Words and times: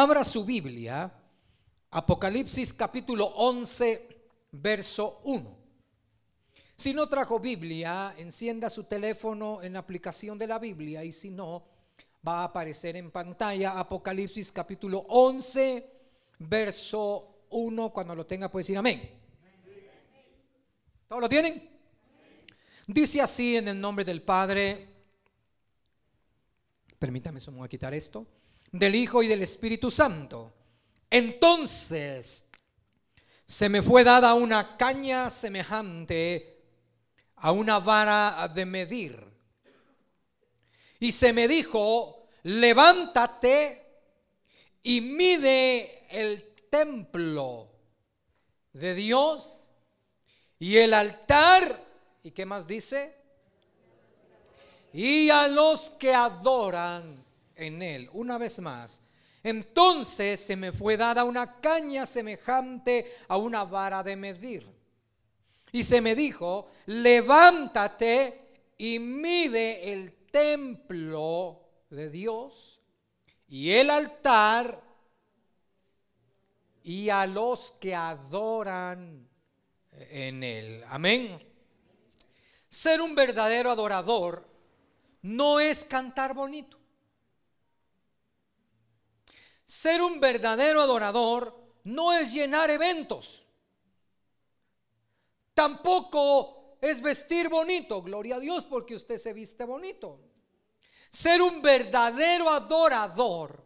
Abra 0.00 0.22
su 0.22 0.44
Biblia, 0.44 1.12
Apocalipsis 1.90 2.72
capítulo 2.72 3.24
11, 3.34 4.06
verso 4.52 5.20
1. 5.24 5.58
Si 6.76 6.94
no 6.94 7.08
trajo 7.08 7.40
Biblia, 7.40 8.14
encienda 8.16 8.70
su 8.70 8.84
teléfono 8.84 9.60
en 9.60 9.72
la 9.72 9.80
aplicación 9.80 10.38
de 10.38 10.46
la 10.46 10.60
Biblia 10.60 11.02
y 11.02 11.10
si 11.10 11.30
no, 11.30 11.64
va 12.24 12.42
a 12.42 12.44
aparecer 12.44 12.94
en 12.94 13.10
pantalla 13.10 13.76
Apocalipsis 13.76 14.52
capítulo 14.52 15.04
11, 15.08 15.90
verso 16.38 17.46
1. 17.50 17.90
Cuando 17.90 18.14
lo 18.14 18.24
tenga 18.24 18.48
puede 18.48 18.62
decir 18.62 18.78
amén. 18.78 19.02
¿Todos 21.08 21.22
lo 21.22 21.28
tienen? 21.28 21.70
Dice 22.86 23.20
así 23.20 23.56
en 23.56 23.66
el 23.66 23.80
nombre 23.80 24.04
del 24.04 24.22
Padre. 24.22 24.86
Permítame, 27.00 27.40
se 27.40 27.50
me 27.50 27.56
voy 27.56 27.66
a 27.66 27.68
quitar 27.68 27.92
esto. 27.94 28.28
Del 28.72 28.94
Hijo 28.94 29.22
y 29.22 29.28
del 29.28 29.42
Espíritu 29.42 29.90
Santo. 29.90 30.52
Entonces 31.10 32.48
se 33.44 33.68
me 33.70 33.80
fue 33.80 34.04
dada 34.04 34.34
una 34.34 34.76
caña 34.76 35.30
semejante 35.30 36.62
a 37.36 37.50
una 37.50 37.78
vara 37.78 38.46
de 38.54 38.66
medir. 38.66 39.26
Y 41.00 41.12
se 41.12 41.32
me 41.32 41.48
dijo, 41.48 42.28
levántate 42.42 43.86
y 44.82 45.00
mide 45.00 46.06
el 46.10 46.56
templo 46.70 47.70
de 48.72 48.94
Dios 48.94 49.58
y 50.58 50.76
el 50.76 50.92
altar. 50.92 51.80
¿Y 52.22 52.32
qué 52.32 52.44
más 52.44 52.66
dice? 52.66 53.16
Y 54.92 55.30
a 55.30 55.48
los 55.48 55.90
que 55.90 56.12
adoran 56.12 57.24
en 57.58 57.82
él. 57.82 58.08
Una 58.12 58.38
vez 58.38 58.58
más. 58.60 59.02
Entonces 59.42 60.40
se 60.40 60.56
me 60.56 60.72
fue 60.72 60.96
dada 60.96 61.24
una 61.24 61.60
caña 61.60 62.06
semejante 62.06 63.06
a 63.28 63.36
una 63.36 63.64
vara 63.64 64.02
de 64.02 64.16
medir. 64.16 64.66
Y 65.72 65.84
se 65.84 66.00
me 66.00 66.14
dijo, 66.14 66.70
levántate 66.86 68.62
y 68.78 68.98
mide 68.98 69.92
el 69.92 70.12
templo 70.30 71.60
de 71.90 72.10
Dios 72.10 72.80
y 73.48 73.70
el 73.70 73.90
altar 73.90 74.82
y 76.82 77.10
a 77.10 77.26
los 77.26 77.72
que 77.80 77.94
adoran 77.94 79.28
en 79.92 80.42
él. 80.42 80.82
Amén. 80.86 81.38
Ser 82.68 83.00
un 83.00 83.14
verdadero 83.14 83.70
adorador 83.70 84.44
no 85.22 85.60
es 85.60 85.84
cantar 85.84 86.34
bonito. 86.34 86.77
Ser 89.68 90.00
un 90.00 90.18
verdadero 90.18 90.80
adorador 90.80 91.54
no 91.84 92.10
es 92.14 92.32
llenar 92.32 92.70
eventos. 92.70 93.44
Tampoco 95.52 96.78
es 96.80 97.02
vestir 97.02 97.50
bonito. 97.50 98.02
Gloria 98.02 98.36
a 98.36 98.40
Dios 98.40 98.64
porque 98.64 98.94
usted 98.94 99.18
se 99.18 99.34
viste 99.34 99.66
bonito. 99.66 100.20
Ser 101.10 101.42
un 101.42 101.60
verdadero 101.60 102.48
adorador 102.48 103.62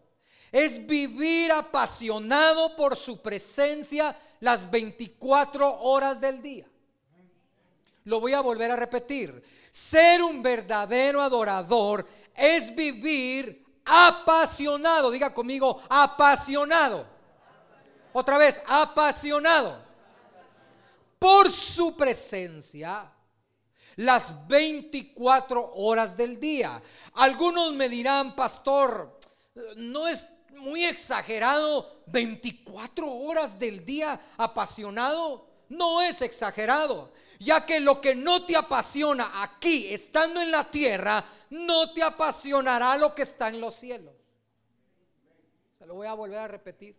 es 0.50 0.84
vivir 0.84 1.52
apasionado 1.52 2.74
por 2.74 2.96
su 2.96 3.22
presencia 3.22 4.18
las 4.40 4.68
24 4.72 5.82
horas 5.82 6.20
del 6.20 6.42
día. 6.42 6.66
Lo 8.06 8.18
voy 8.18 8.32
a 8.32 8.40
volver 8.40 8.72
a 8.72 8.76
repetir. 8.76 9.40
Ser 9.70 10.20
un 10.20 10.42
verdadero 10.42 11.22
adorador 11.22 12.04
es 12.34 12.74
vivir 12.74 13.61
apasionado. 13.84 15.10
Diga 15.10 15.32
conmigo, 15.32 15.82
apasionado. 15.88 17.06
Otra 18.12 18.38
vez, 18.38 18.62
apasionado. 18.66 19.82
Por 21.18 21.50
su 21.50 21.96
presencia 21.96 23.10
las 23.96 24.46
24 24.46 25.74
horas 25.74 26.16
del 26.16 26.38
día. 26.40 26.82
Algunos 27.14 27.72
me 27.74 27.88
dirán, 27.88 28.34
pastor, 28.34 29.18
no 29.76 30.08
es 30.08 30.28
muy 30.56 30.84
exagerado 30.84 32.02
24 32.06 33.10
horas 33.10 33.58
del 33.58 33.84
día 33.84 34.20
apasionado. 34.36 35.51
No 35.72 36.02
es 36.02 36.20
exagerado, 36.20 37.12
ya 37.38 37.64
que 37.64 37.80
lo 37.80 37.98
que 37.98 38.14
no 38.14 38.44
te 38.44 38.54
apasiona 38.54 39.42
aquí, 39.42 39.92
estando 39.92 40.42
en 40.42 40.50
la 40.50 40.64
tierra, 40.64 41.24
no 41.48 41.94
te 41.94 42.02
apasionará 42.02 42.98
lo 42.98 43.14
que 43.14 43.22
está 43.22 43.48
en 43.48 43.58
los 43.58 43.74
cielos. 43.74 44.12
Se 45.78 45.86
lo 45.86 45.94
voy 45.94 46.06
a 46.06 46.12
volver 46.12 46.40
a 46.40 46.48
repetir. 46.48 46.94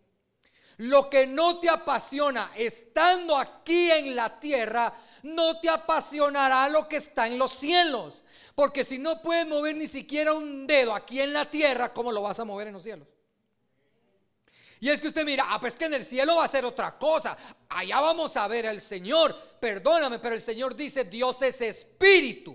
Lo 0.78 1.08
que 1.08 1.24
no 1.24 1.60
te 1.60 1.70
apasiona 1.70 2.50
estando 2.56 3.36
aquí 3.36 3.92
en 3.92 4.16
la 4.16 4.40
tierra, 4.40 4.92
no 5.22 5.60
te 5.60 5.68
apasionará 5.68 6.68
lo 6.68 6.88
que 6.88 6.96
está 6.96 7.28
en 7.28 7.38
los 7.38 7.52
cielos. 7.52 8.24
Porque 8.56 8.84
si 8.84 8.98
no 8.98 9.22
puedes 9.22 9.46
mover 9.46 9.76
ni 9.76 9.86
siquiera 9.86 10.32
un 10.32 10.66
dedo 10.66 10.96
aquí 10.96 11.20
en 11.20 11.32
la 11.32 11.48
tierra, 11.48 11.94
¿cómo 11.94 12.10
lo 12.10 12.22
vas 12.22 12.40
a 12.40 12.44
mover 12.44 12.66
en 12.66 12.74
los 12.74 12.82
cielos? 12.82 13.06
Y 14.84 14.90
es 14.90 15.00
que 15.00 15.08
usted 15.08 15.24
mira, 15.24 15.46
ah, 15.48 15.58
pues 15.58 15.76
que 15.76 15.86
en 15.86 15.94
el 15.94 16.04
cielo 16.04 16.36
va 16.36 16.44
a 16.44 16.48
ser 16.48 16.62
otra 16.66 16.98
cosa. 16.98 17.34
Allá 17.70 18.02
vamos 18.02 18.36
a 18.36 18.46
ver 18.48 18.66
al 18.66 18.82
Señor. 18.82 19.34
Perdóname, 19.58 20.18
pero 20.18 20.34
el 20.34 20.42
Señor 20.42 20.76
dice, 20.76 21.04
Dios 21.04 21.40
es 21.40 21.62
espíritu. 21.62 22.54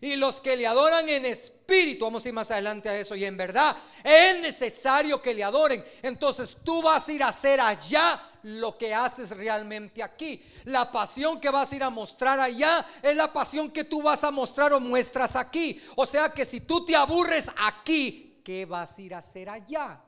Y 0.00 0.16
los 0.16 0.40
que 0.40 0.56
le 0.56 0.66
adoran 0.66 1.06
en 1.06 1.26
espíritu, 1.26 2.06
vamos 2.06 2.24
a 2.24 2.28
ir 2.28 2.34
más 2.34 2.50
adelante 2.50 2.88
a 2.88 2.98
eso, 2.98 3.14
y 3.14 3.26
en 3.26 3.36
verdad 3.36 3.76
es 4.02 4.40
necesario 4.40 5.20
que 5.20 5.34
le 5.34 5.44
adoren. 5.44 5.84
Entonces 6.00 6.56
tú 6.64 6.80
vas 6.80 7.06
a 7.08 7.12
ir 7.12 7.22
a 7.22 7.28
hacer 7.28 7.60
allá 7.60 8.18
lo 8.44 8.78
que 8.78 8.94
haces 8.94 9.36
realmente 9.36 10.02
aquí. 10.02 10.42
La 10.64 10.90
pasión 10.90 11.42
que 11.42 11.50
vas 11.50 11.72
a 11.72 11.76
ir 11.76 11.82
a 11.82 11.90
mostrar 11.90 12.40
allá 12.40 12.86
es 13.02 13.14
la 13.14 13.30
pasión 13.30 13.70
que 13.70 13.84
tú 13.84 14.00
vas 14.00 14.24
a 14.24 14.30
mostrar 14.30 14.72
o 14.72 14.80
muestras 14.80 15.36
aquí. 15.36 15.78
O 15.96 16.06
sea 16.06 16.30
que 16.30 16.46
si 16.46 16.62
tú 16.62 16.86
te 16.86 16.96
aburres 16.96 17.50
aquí, 17.66 18.40
¿qué 18.42 18.64
vas 18.64 18.96
a 18.96 19.02
ir 19.02 19.14
a 19.14 19.18
hacer 19.18 19.50
allá? 19.50 20.00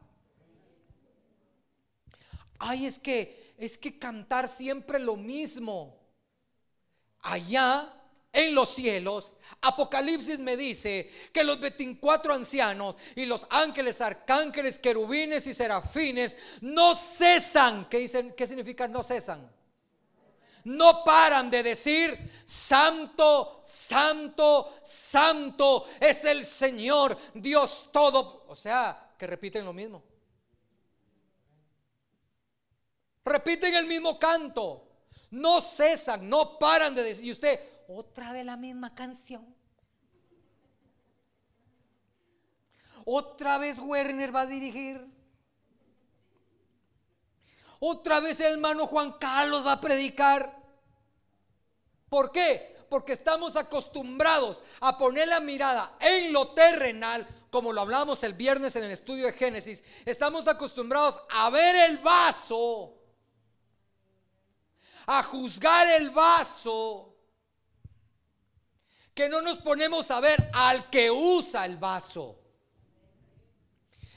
Ay, 2.59 2.87
es 2.87 2.99
que 2.99 3.47
es 3.59 3.79
que 3.79 3.99
cantar 3.99 4.49
siempre 4.49 4.99
lo 4.99 5.17
mismo. 5.17 5.99
Allá 7.21 7.93
en 8.33 8.55
los 8.55 8.75
cielos, 8.75 9.33
Apocalipsis 9.63 10.39
me 10.39 10.57
dice 10.57 11.11
que 11.33 11.43
los 11.43 11.59
24 11.59 12.35
ancianos 12.35 12.97
y 13.15 13.25
los 13.25 13.47
ángeles, 13.51 14.01
arcángeles, 14.01 14.79
querubines 14.79 15.47
y 15.47 15.55
serafines 15.55 16.37
no 16.61 16.95
cesan. 16.95 17.89
¿Qué, 17.89 17.99
dicen, 17.99 18.35
qué 18.37 18.47
significa 18.47 18.87
no 18.87 19.03
cesan? 19.03 19.51
No 20.65 21.03
paran 21.05 21.49
de 21.49 21.63
decir, 21.63 22.19
santo, 22.45 23.61
santo, 23.65 24.81
santo 24.85 25.89
es 26.01 26.25
el 26.25 26.45
Señor, 26.45 27.17
Dios 27.35 27.89
todo. 27.93 28.45
O 28.49 28.57
sea, 28.57 29.15
que 29.17 29.27
repiten 29.27 29.65
lo 29.65 29.73
mismo. 29.73 30.03
Repiten 33.27 33.75
el 33.75 33.87
mismo 33.87 34.19
canto. 34.21 34.89
No 35.33 35.61
cesan, 35.61 36.31
no 36.31 36.59
paran 36.59 36.95
de 36.95 37.03
decir. 37.03 37.25
Y 37.25 37.33
usted, 37.33 37.61
otra 37.89 38.33
vez 38.33 38.47
la 38.47 38.57
misma 38.57 38.95
canción. 38.95 39.55
Otra 43.05 43.59
vez 43.59 43.79
Werner 43.79 44.35
va 44.35 44.43
a 44.43 44.47
dirigir. 44.47 45.05
Otra 47.81 48.21
vez 48.21 48.39
el 48.41 48.55
hermano 48.55 48.87
Juan 48.87 49.13
Carlos 49.19 49.67
va 49.67 49.73
a 49.73 49.81
predicar. 49.81 50.57
¿Por 52.09 52.31
qué? 52.31 52.77
Porque 52.89 53.13
estamos 53.13 53.57
acostumbrados 53.57 54.63
a 54.81 54.97
poner 54.97 55.27
la 55.27 55.41
mirada 55.41 55.97
en 56.01 56.33
lo 56.33 56.53
terrenal, 56.53 57.27
como 57.51 57.73
lo 57.73 57.81
hablamos 57.81 58.23
el 58.23 58.35
viernes 58.35 58.77
en 58.77 58.85
el 58.85 58.93
estudio 58.93 59.27
de 59.27 59.33
Génesis. 59.33 59.83
Estamos 60.05 60.47
acostumbrados 60.47 61.21
a 61.31 61.51
ver 61.51 61.91
el 61.91 61.99
vaso, 61.99 62.96
a 65.07 65.23
juzgar 65.23 65.89
el 66.01 66.11
vaso 66.11 67.15
que 69.15 69.29
no 69.29 69.41
nos 69.41 69.59
ponemos 69.61 70.11
a 70.11 70.21
ver 70.21 70.51
al 70.53 70.91
que 70.91 71.11
usa 71.11 71.65
el 71.65 71.79
vaso. 71.79 72.39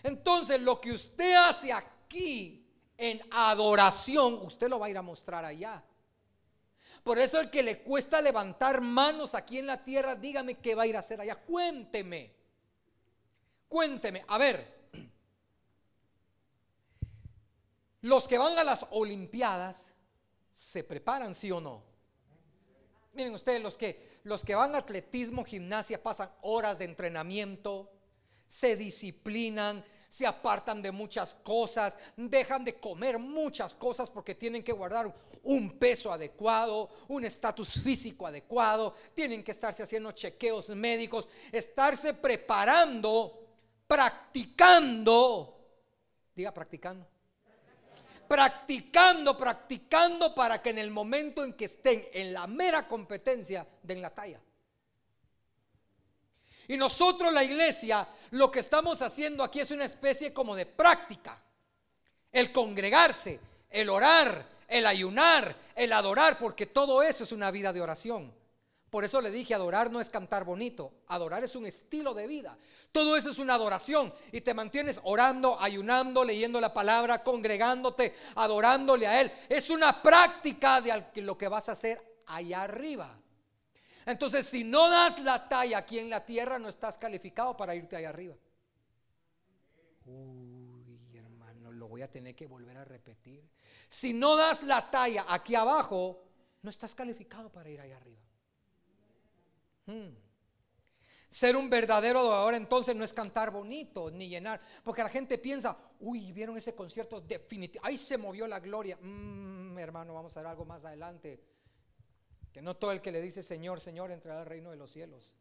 Entonces, 0.04 0.62
lo 0.62 0.82
que 0.82 0.92
usted 0.92 1.36
hace 1.36 1.72
aquí 1.72 2.68
en 2.98 3.22
adoración, 3.32 4.34
usted 4.46 4.68
lo 4.68 4.78
va 4.80 4.88
a 4.88 4.90
ir 4.90 4.98
a 4.98 5.02
mostrar 5.02 5.46
allá. 5.46 5.82
Por 7.04 7.18
eso 7.18 7.40
el 7.40 7.50
que 7.50 7.64
le 7.64 7.82
cuesta 7.82 8.22
levantar 8.22 8.82
manos 8.82 9.36
aquí 9.36 9.58
en 9.58 9.68
la 9.68 9.82
tierra, 9.82 10.16
dígame 10.16 10.56
qué 10.56 10.76
va 10.76 10.84
a 10.84 10.88
ir 10.88 10.98
a 10.98 11.00
hacer 11.00 11.22
allá. 11.22 11.36
Cuénteme. 11.36 12.34
Cuénteme. 13.70 14.26
A 14.28 14.38
ver. 14.38 14.90
Los 18.02 18.28
que 18.28 18.38
van 18.38 18.58
a 18.58 18.66
las 18.66 18.86
Olimpiadas 18.92 19.94
se 20.52 20.84
preparan, 20.84 21.34
sí 21.36 21.52
o 21.52 21.60
no. 21.62 21.84
Miren 23.14 23.34
ustedes, 23.34 23.62
los 23.62 23.78
que 23.78 24.10
los 24.24 24.44
que 24.44 24.56
van 24.56 24.76
a 24.76 24.80
atletismo, 24.80 25.44
gimnasia, 25.44 26.02
pasan 26.02 26.30
horas 26.42 26.80
de 26.80 26.86
entrenamiento, 26.86 27.90
se 28.48 28.76
disciplinan, 28.76 29.84
se 30.10 30.26
apartan 30.26 30.82
de 30.82 30.92
muchas 30.92 31.36
cosas, 31.36 31.98
dejan 32.18 32.66
de 32.66 32.80
comer 32.80 33.20
muchas 33.20 33.76
cosas 33.76 34.10
porque 34.10 34.36
tienen 34.36 34.64
que 34.64 34.72
guardar 34.72 35.14
un 35.44 35.78
peso 35.78 36.12
adecuado, 36.12 36.90
un 37.08 37.24
estatus 37.24 37.82
físico 37.82 38.26
adecuado, 38.26 38.96
tienen 39.14 39.44
que 39.44 39.52
estarse 39.52 39.84
haciendo 39.84 40.12
chequeos 40.12 40.70
médicos, 40.70 41.30
estarse 41.52 42.16
preparando, 42.16 43.48
practicando, 43.88 45.58
diga 46.36 46.52
practicando, 46.52 47.08
practicando, 48.30 49.36
practicando 49.36 50.36
para 50.36 50.62
que 50.62 50.70
en 50.70 50.78
el 50.78 50.92
momento 50.92 51.44
en 51.44 51.54
que 51.54 51.66
estén 51.66 52.06
en 52.14 52.32
la 52.32 52.46
mera 52.46 52.88
competencia 52.88 53.68
den 53.82 54.04
la 54.04 54.12
talla. 54.12 54.40
Y 56.68 56.78
nosotros 56.78 57.34
la 57.34 57.44
iglesia 57.44 58.08
lo 58.30 58.52
que 58.52 58.60
estamos 58.60 59.02
haciendo 59.02 59.44
aquí 59.44 59.60
es 59.60 59.72
una 59.72 59.86
especie 59.86 60.32
como 60.32 60.56
de 60.56 60.68
práctica. 60.68 61.42
El 62.32 62.52
congregarse, 62.52 63.40
el 63.72 63.90
orar, 63.90 64.46
el 64.68 64.86
ayunar, 64.86 65.56
el 65.76 65.92
adorar, 65.92 66.38
porque 66.38 66.68
todo 66.68 67.02
eso 67.02 67.24
es 67.24 67.32
una 67.32 67.50
vida 67.50 67.74
de 67.74 67.82
oración. 67.82 68.32
Por 68.90 69.04
eso 69.04 69.22
le 69.22 69.30
dije, 69.30 69.54
adorar 69.54 69.92
no 69.92 70.02
es 70.02 70.10
cantar 70.10 70.44
bonito, 70.44 70.94
adorar 71.08 71.44
es 71.44 71.56
un 71.56 71.68
estilo 71.68 72.14
de 72.16 72.26
vida. 72.26 72.58
Todo 72.92 73.16
eso 73.16 73.30
es 73.30 73.38
una 73.38 73.54
adoración 73.54 74.12
y 74.32 74.42
te 74.42 74.56
mantienes 74.56 75.00
orando, 75.04 75.60
ayunando, 75.62 76.24
leyendo 76.24 76.60
la 76.60 76.74
palabra, 76.74 77.24
congregándote, 77.24 78.16
adorándole 78.36 79.06
a 79.06 79.22
Él. 79.22 79.32
Es 79.48 79.70
una 79.70 80.02
práctica 80.02 80.82
de 80.82 81.22
lo 81.22 81.38
que 81.38 81.48
vas 81.48 81.70
a 81.70 81.74
hacer 81.74 82.24
allá 82.26 82.64
arriba. 82.64 83.16
Entonces, 84.08 84.48
si 84.48 84.64
no 84.64 84.90
das 84.90 85.20
la 85.20 85.48
talla 85.48 85.78
aquí 85.78 86.00
en 86.00 86.10
la 86.10 86.26
tierra, 86.26 86.58
no 86.58 86.68
estás 86.68 86.98
calificado 86.98 87.56
para 87.56 87.76
irte 87.76 87.96
allá 87.96 88.10
arriba. 88.10 88.36
Uy, 90.06 91.00
hermano, 91.14 91.72
lo 91.72 91.88
voy 91.88 92.02
a 92.02 92.10
tener 92.10 92.36
que 92.36 92.48
volver 92.48 92.76
a 92.78 92.86
repetir. 92.86 93.48
Si 93.88 94.14
no 94.14 94.36
das 94.36 94.64
la 94.64 94.90
talla 94.90 95.26
aquí 95.30 95.54
abajo, 95.54 96.24
no 96.64 96.72
estás 96.72 96.96
calificado 96.96 97.52
para 97.52 97.70
ir 97.70 97.80
allá 97.82 97.98
arriba. 97.98 98.20
Ser 101.30 101.56
un 101.56 101.70
verdadero 101.70 102.20
adorador 102.20 102.56
entonces 102.56 102.96
no 102.96 103.04
es 103.04 103.14
cantar 103.14 103.52
bonito 103.52 104.10
ni 104.10 104.30
llenar, 104.30 104.60
porque 104.84 105.04
la 105.04 105.10
gente 105.10 105.38
piensa, 105.38 105.78
uy, 106.00 106.32
vieron 106.32 106.58
ese 106.58 106.74
concierto 106.74 107.22
definitivo, 107.22 107.86
ahí 107.86 107.98
se 107.98 108.18
movió 108.18 108.48
la 108.48 108.60
gloria. 108.60 108.98
Mm, 109.00 109.78
hermano, 109.78 110.16
vamos 110.16 110.36
a 110.36 110.40
ver 110.40 110.48
algo 110.48 110.66
más 110.66 110.86
adelante. 110.86 111.40
Que 112.52 112.64
no 112.64 112.76
todo 112.78 112.92
el 112.92 113.02
que 113.02 113.12
le 113.12 113.22
dice 113.22 113.44
Señor, 113.44 113.80
Señor 113.80 114.10
entrará 114.12 114.42
al 114.42 114.48
reino 114.48 114.72
de 114.72 114.78
los 114.78 114.92
cielos. 114.92 115.38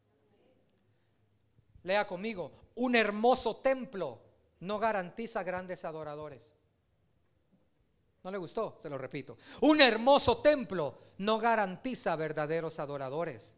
Lea 1.84 2.06
conmigo, 2.06 2.52
un 2.74 2.94
hermoso 2.94 3.56
templo 3.56 4.20
no 4.60 4.78
garantiza 4.78 5.42
grandes 5.42 5.86
adoradores. 5.86 6.54
¿No 8.24 8.30
le 8.30 8.38
gustó? 8.38 8.78
Se 8.82 8.90
lo 8.90 8.98
repito. 8.98 9.38
Un 9.62 9.80
hermoso 9.80 10.38
templo 10.38 10.98
no 11.18 11.38
garantiza 11.38 12.14
verdaderos 12.16 12.78
adoradores. 12.78 13.57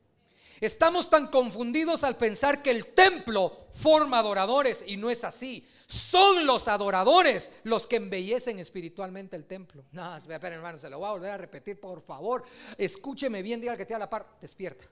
Estamos 0.60 1.08
tan 1.08 1.28
confundidos 1.28 2.04
al 2.04 2.16
pensar 2.16 2.62
que 2.62 2.70
el 2.70 2.92
templo 2.92 3.68
forma 3.72 4.18
adoradores 4.18 4.84
y 4.86 4.96
no 4.98 5.08
es 5.08 5.24
así. 5.24 5.66
Son 5.86 6.46
los 6.46 6.68
adoradores 6.68 7.50
los 7.64 7.86
que 7.86 7.96
embellecen 7.96 8.58
espiritualmente 8.58 9.36
el 9.36 9.46
templo. 9.46 9.86
No, 9.90 10.16
espera, 10.16 10.54
hermano, 10.54 10.78
se 10.78 10.90
lo 10.90 10.98
voy 10.98 11.08
a 11.08 11.12
volver 11.12 11.30
a 11.30 11.38
repetir, 11.38 11.80
por 11.80 12.02
favor. 12.02 12.44
Escúcheme 12.76 13.42
bien, 13.42 13.60
diga 13.60 13.76
que 13.76 13.86
te 13.86 13.94
a 13.94 13.98
la 13.98 14.08
par, 14.08 14.36
despierta. 14.40 14.84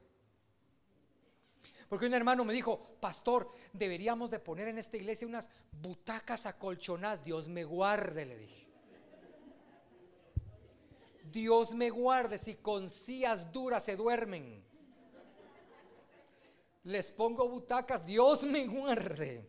Porque 1.89 2.07
un 2.07 2.15
hermano 2.15 2.45
me 2.45 2.53
dijo, 2.53 2.97
pastor, 3.01 3.51
deberíamos 3.73 4.31
de 4.31 4.41
poner 4.41 4.69
en 4.69 4.79
esta 4.79 4.97
iglesia 4.97 5.29
unas 5.29 5.49
butacas 5.71 6.47
acolchonadas. 6.47 7.25
Dios 7.25 7.47
me 7.47 7.65
guarde, 7.65 8.27
le 8.27 8.37
dije. 8.37 8.69
Dios 11.31 11.75
me 11.75 11.91
guarde 11.91 12.39
si 12.39 12.57
con 12.57 12.91
sillas 12.91 13.53
duras 13.53 13.85
se 13.85 13.97
duermen. 13.97 14.68
Les 16.89 17.11
pongo 17.11 17.47
butacas, 17.47 18.07
Dios 18.07 18.45
me 18.45 18.67
guarde. 18.67 19.47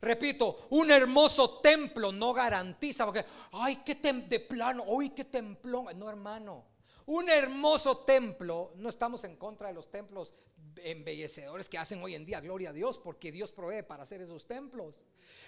Repito, 0.00 0.66
un 0.70 0.90
hermoso 0.90 1.60
templo 1.60 2.10
no 2.10 2.32
garantiza, 2.32 3.04
porque, 3.04 3.22
ay, 3.52 3.82
qué 3.84 3.96
de 3.96 4.40
plano, 4.40 4.84
uy, 4.86 5.10
qué 5.10 5.26
templón. 5.26 5.98
No, 5.98 6.08
hermano, 6.08 6.64
un 7.06 7.28
hermoso 7.28 7.98
templo, 7.98 8.72
no 8.76 8.88
estamos 8.88 9.24
en 9.24 9.36
contra 9.36 9.68
de 9.68 9.74
los 9.74 9.90
templos 9.90 10.32
embellecedores 10.82 11.68
que 11.68 11.78
hacen 11.78 12.02
hoy 12.02 12.14
en 12.14 12.24
día, 12.24 12.40
gloria 12.40 12.70
a 12.70 12.72
Dios, 12.72 12.98
porque 12.98 13.32
Dios 13.32 13.52
provee 13.52 13.82
para 13.82 14.04
hacer 14.04 14.20
esos 14.20 14.46
templos. 14.46 15.02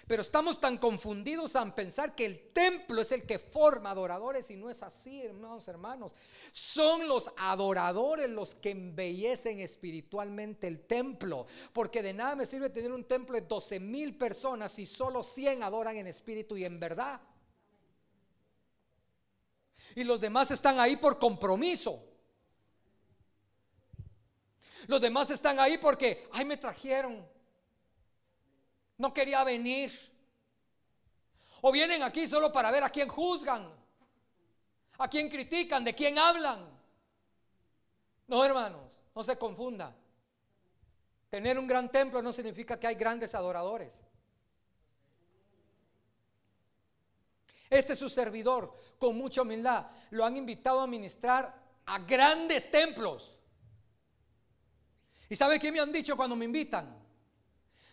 Pero 0.07 0.21
estamos 0.21 0.59
tan 0.59 0.77
confundidos 0.77 1.55
en 1.55 1.71
pensar 1.71 2.15
que 2.15 2.25
el 2.25 2.51
templo 2.51 3.01
es 3.01 3.11
el 3.11 3.25
que 3.25 3.39
forma 3.39 3.91
adoradores 3.91 4.49
y 4.51 4.57
no 4.57 4.69
es 4.69 4.83
así, 4.83 5.21
hermanos, 5.21 5.67
hermanos. 5.67 6.15
Son 6.51 7.07
los 7.07 7.31
adoradores 7.37 8.29
los 8.29 8.55
que 8.55 8.71
embellecen 8.71 9.59
espiritualmente 9.59 10.67
el 10.67 10.85
templo, 10.85 11.47
porque 11.71 12.01
de 12.01 12.13
nada 12.13 12.35
me 12.35 12.45
sirve 12.45 12.69
tener 12.69 12.91
un 12.91 13.05
templo 13.05 13.39
de 13.39 13.47
12 13.47 13.79
mil 13.79 14.17
personas 14.17 14.73
si 14.73 14.85
solo 14.85 15.23
100 15.23 15.63
adoran 15.63 15.97
en 15.97 16.07
espíritu 16.07 16.57
y 16.57 16.65
en 16.65 16.79
verdad. 16.79 17.21
Y 19.95 20.03
los 20.03 20.19
demás 20.19 20.51
están 20.51 20.79
ahí 20.79 20.95
por 20.95 21.19
compromiso. 21.19 22.03
Los 24.87 24.99
demás 24.99 25.29
están 25.29 25.59
ahí 25.59 25.77
porque, 25.77 26.27
ay, 26.31 26.45
me 26.45 26.57
trajeron. 26.57 27.25
No 28.97 29.13
quería 29.13 29.43
venir. 29.43 29.91
O 31.61 31.71
vienen 31.71 32.03
aquí 32.03 32.27
solo 32.27 32.51
para 32.51 32.71
ver 32.71 32.83
a 32.83 32.89
quién 32.89 33.07
juzgan, 33.07 33.71
a 34.97 35.07
quién 35.07 35.29
critican, 35.29 35.83
de 35.83 35.95
quién 35.95 36.17
hablan. 36.17 36.69
No, 38.27 38.43
hermanos, 38.43 38.99
no 39.15 39.23
se 39.23 39.37
confunda. 39.37 39.95
Tener 41.29 41.57
un 41.57 41.67
gran 41.67 41.89
templo 41.89 42.21
no 42.21 42.33
significa 42.33 42.79
que 42.79 42.87
hay 42.87 42.95
grandes 42.95 43.33
adoradores. 43.33 44.01
Este 47.73 47.93
es 47.93 47.99
su 47.99 48.07
servidor, 48.07 48.71
con 48.99 49.17
mucha 49.17 49.41
humildad, 49.41 49.87
lo 50.11 50.23
han 50.23 50.37
invitado 50.37 50.79
a 50.79 50.85
ministrar 50.85 51.59
a 51.87 51.97
grandes 51.97 52.69
templos. 52.69 53.35
¿Y 55.27 55.35
sabe 55.35 55.59
qué 55.59 55.71
me 55.71 55.79
han 55.79 55.91
dicho 55.91 56.15
cuando 56.15 56.35
me 56.35 56.45
invitan? 56.45 56.95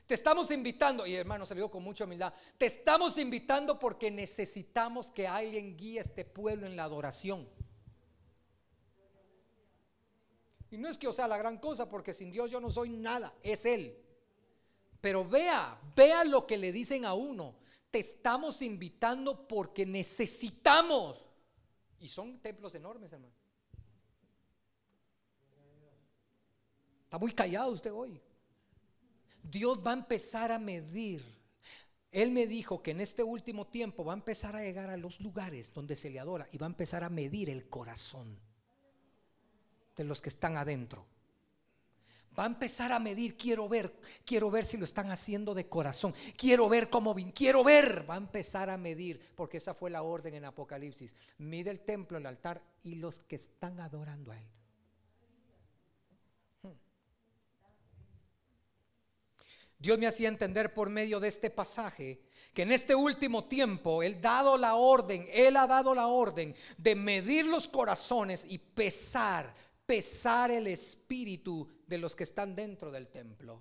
Te 0.06 0.12
estamos 0.12 0.50
invitando, 0.50 1.06
y 1.06 1.14
hermano, 1.14 1.46
se 1.46 1.54
lo 1.54 1.60
digo 1.60 1.70
con 1.70 1.82
mucha 1.82 2.04
humildad, 2.04 2.34
te 2.58 2.66
estamos 2.66 3.16
invitando 3.16 3.78
porque 3.78 4.10
necesitamos 4.10 5.10
que 5.10 5.26
alguien 5.26 5.78
guíe 5.78 5.98
a 5.98 6.02
este 6.02 6.26
pueblo 6.26 6.66
en 6.66 6.76
la 6.76 6.84
adoración. 6.84 7.48
Y 10.70 10.76
no 10.76 10.90
es 10.90 10.98
que 10.98 11.04
yo 11.04 11.14
sea 11.14 11.26
la 11.26 11.38
gran 11.38 11.56
cosa, 11.56 11.88
porque 11.88 12.12
sin 12.12 12.30
Dios 12.30 12.50
yo 12.50 12.60
no 12.60 12.68
soy 12.68 12.90
nada, 12.90 13.32
es 13.42 13.64
Él. 13.64 13.96
Pero 15.00 15.26
vea, 15.26 15.80
vea 15.96 16.22
lo 16.24 16.46
que 16.46 16.58
le 16.58 16.70
dicen 16.70 17.06
a 17.06 17.14
uno. 17.14 17.59
Te 17.90 17.98
estamos 17.98 18.62
invitando 18.62 19.46
porque 19.48 19.84
necesitamos. 19.84 21.24
Y 21.98 22.08
son 22.08 22.38
templos 22.40 22.74
enormes, 22.74 23.12
hermano. 23.12 23.34
Está 27.04 27.18
muy 27.18 27.32
callado 27.32 27.72
usted 27.72 27.92
hoy. 27.92 28.20
Dios 29.42 29.84
va 29.84 29.90
a 29.90 29.94
empezar 29.94 30.52
a 30.52 30.58
medir. 30.58 31.24
Él 32.12 32.30
me 32.30 32.46
dijo 32.46 32.82
que 32.82 32.92
en 32.92 33.00
este 33.00 33.22
último 33.22 33.66
tiempo 33.66 34.04
va 34.04 34.12
a 34.12 34.16
empezar 34.16 34.54
a 34.56 34.62
llegar 34.62 34.90
a 34.90 34.96
los 34.96 35.20
lugares 35.20 35.74
donde 35.74 35.96
se 35.96 36.10
le 36.10 36.20
adora 36.20 36.46
y 36.52 36.58
va 36.58 36.66
a 36.66 36.70
empezar 36.70 37.04
a 37.04 37.10
medir 37.10 37.50
el 37.50 37.68
corazón 37.68 38.38
de 39.96 40.04
los 40.04 40.22
que 40.22 40.28
están 40.28 40.56
adentro. 40.56 41.06
Va 42.38 42.44
a 42.44 42.46
empezar 42.46 42.92
a 42.92 42.98
medir, 43.00 43.36
quiero 43.36 43.68
ver, 43.68 43.92
quiero 44.24 44.50
ver 44.50 44.64
si 44.64 44.76
lo 44.76 44.84
están 44.84 45.10
haciendo 45.10 45.52
de 45.52 45.68
corazón, 45.68 46.14
quiero 46.36 46.68
ver 46.68 46.88
cómo, 46.88 47.14
quiero 47.34 47.64
ver, 47.64 48.08
va 48.08 48.14
a 48.14 48.18
empezar 48.18 48.70
a 48.70 48.76
medir, 48.76 49.20
porque 49.34 49.56
esa 49.56 49.74
fue 49.74 49.90
la 49.90 50.02
orden 50.02 50.34
en 50.34 50.44
Apocalipsis. 50.44 51.14
Mide 51.38 51.70
el 51.70 51.80
templo, 51.80 52.18
el 52.18 52.26
altar 52.26 52.62
y 52.84 52.94
los 52.94 53.18
que 53.18 53.36
están 53.36 53.80
adorando 53.80 54.32
a 54.32 54.38
Él. 54.38 54.46
Dios 59.80 59.98
me 59.98 60.06
hacía 60.06 60.28
entender 60.28 60.74
por 60.74 60.90
medio 60.90 61.20
de 61.20 61.28
este 61.28 61.48
pasaje 61.48 62.20
que 62.52 62.62
en 62.62 62.72
este 62.72 62.94
último 62.94 63.44
tiempo 63.44 64.02
Él 64.02 64.20
dado 64.20 64.58
la 64.58 64.74
orden, 64.74 65.26
Él 65.32 65.56
ha 65.56 65.66
dado 65.66 65.94
la 65.94 66.08
orden 66.08 66.54
de 66.76 66.94
medir 66.94 67.46
los 67.46 67.66
corazones 67.66 68.44
y 68.46 68.58
pesar, 68.58 69.54
pesar 69.86 70.50
el 70.50 70.66
espíritu 70.66 71.66
de 71.90 71.98
los 71.98 72.14
que 72.14 72.22
están 72.22 72.54
dentro 72.54 72.92
del 72.92 73.08
templo. 73.08 73.60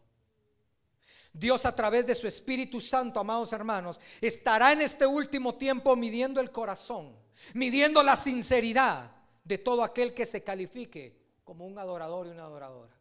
Dios 1.33 1.65
a 1.65 1.75
través 1.75 2.05
de 2.05 2.13
su 2.13 2.27
Espíritu 2.27 2.79
Santo, 2.79 3.19
amados 3.19 3.51
hermanos, 3.53 3.99
estará 4.21 4.71
en 4.71 4.81
este 4.81 5.05
último 5.07 5.55
tiempo 5.55 5.95
midiendo 5.95 6.39
el 6.39 6.51
corazón, 6.51 7.17
midiendo 7.55 8.03
la 8.03 8.15
sinceridad 8.15 9.11
de 9.43 9.57
todo 9.57 9.83
aquel 9.83 10.13
que 10.13 10.27
se 10.27 10.43
califique 10.43 11.19
como 11.43 11.65
un 11.65 11.79
adorador 11.79 12.27
y 12.27 12.29
una 12.29 12.43
adoradora. 12.43 12.95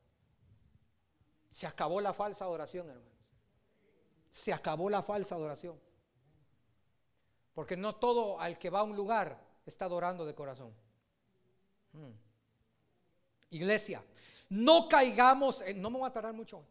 Se 1.51 1.67
acabó 1.67 2.01
la 2.01 2.15
falsa 2.15 2.47
adoración, 2.47 2.89
hermanos. 2.89 3.13
se 4.31 4.53
acabó 4.53 4.89
la 4.89 5.03
falsa 5.03 5.35
adoración. 5.35 5.79
Porque 7.53 7.77
no 7.77 7.97
todo 7.97 8.41
al 8.41 8.59
que 8.59 8.71
va 8.71 8.81
a 8.81 8.85
un 8.85 8.97
lugar 8.97 9.45
está 9.67 9.85
adorando 9.85 10.25
de 10.25 10.35
corazón. 10.35 10.73
Mm. 11.93 12.13
Iglesia, 13.51 14.03
no 14.49 14.89
caigamos, 14.89 15.61
en, 15.63 15.83
no 15.83 15.91
me 15.91 15.99
voy 15.99 16.09
a 16.09 16.13
tardar 16.13 16.35
mucho, 16.35 16.65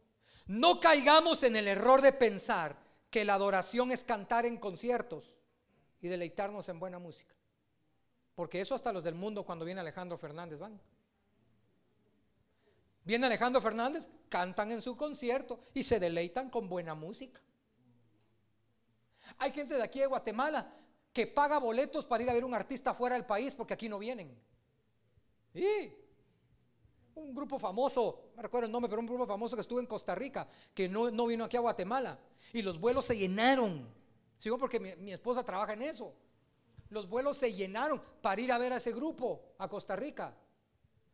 no 0.48 0.79
caigamos 0.79 1.43
en 1.43 1.55
el 1.55 1.67
error 1.67 2.01
de 2.01 2.13
pensar 2.13 2.75
que 3.10 3.25
la 3.25 3.36
adoración 3.36 3.91
es 3.91 4.03
cantar 4.03 4.46
en 4.46 4.57
conciertos 4.57 5.36
y 6.01 6.07
deleitarnos 6.07 6.69
en 6.69 6.79
buena 6.79 7.00
música. 7.00 7.34
Porque 8.36 8.62
eso 8.62 8.75
hasta 8.75 8.93
los 8.93 9.03
del 9.03 9.15
mundo 9.15 9.43
cuando 9.43 9.65
viene 9.65 9.81
Alejandro 9.81 10.17
Fernández 10.17 10.60
van. 10.60 10.79
Viene 13.03 13.25
Alejandro 13.25 13.62
Fernández, 13.62 14.10
cantan 14.29 14.72
en 14.72 14.81
su 14.81 14.96
concierto 14.96 15.62
y 15.74 15.84
se 15.84 16.00
deleitan 16.00 16.50
con 16.50 16.69
buena 16.69 16.93
música. 16.93 17.41
Hay 19.39 19.51
gente 19.51 19.75
de 19.75 19.84
aquí 19.84 20.00
de 20.00 20.07
Guatemala 20.07 20.74
que 21.13 21.25
paga 21.25 21.57
boletos 21.57 22.05
para 22.05 22.24
ir 22.24 22.29
a 22.29 22.34
ver 22.34 22.46
un 22.46 22.53
artista 22.53 22.93
fuera 22.93 23.15
del 23.15 23.25
país 23.25 23.55
porque 23.55 23.74
aquí 23.74 23.89
no 23.89 23.98
vienen. 23.98 24.38
Y 25.53 25.91
un 27.17 27.33
grupo 27.33 27.57
famoso, 27.59 28.31
no 28.36 28.41
recuerdo 28.41 28.67
el 28.67 28.71
nombre, 28.71 28.89
pero 28.89 29.01
un 29.01 29.07
grupo 29.07 29.25
famoso 29.25 29.55
que 29.55 29.62
estuvo 29.62 29.79
en 29.79 29.86
Costa 29.86 30.15
Rica, 30.15 30.47
que 30.74 30.88
no, 30.88 31.12
no 31.12 31.25
vino 31.25 31.43
aquí 31.43 31.57
a 31.57 31.62
Guatemala. 31.62 32.17
Y 32.53 32.62
los 32.62 32.79
vuelos 32.79 33.05
se 33.05 33.17
llenaron. 33.17 33.88
Sigo 34.38 34.57
porque 34.57 34.79
mi, 34.79 35.12
esposa 35.12 35.43
trabaja 35.43 35.74
en 35.74 35.81
eso. 35.81 36.13
Los 36.89 37.09
vuelos 37.09 37.38
se 37.38 37.53
llenaron 37.53 38.01
para 38.21 38.39
ir 38.39 38.51
a 38.51 38.57
ver 38.57 38.74
a 38.74 38.77
ese 38.77 38.93
grupo 38.93 39.41
a 39.57 39.67
Costa 39.67 39.95
Rica. 39.95 40.33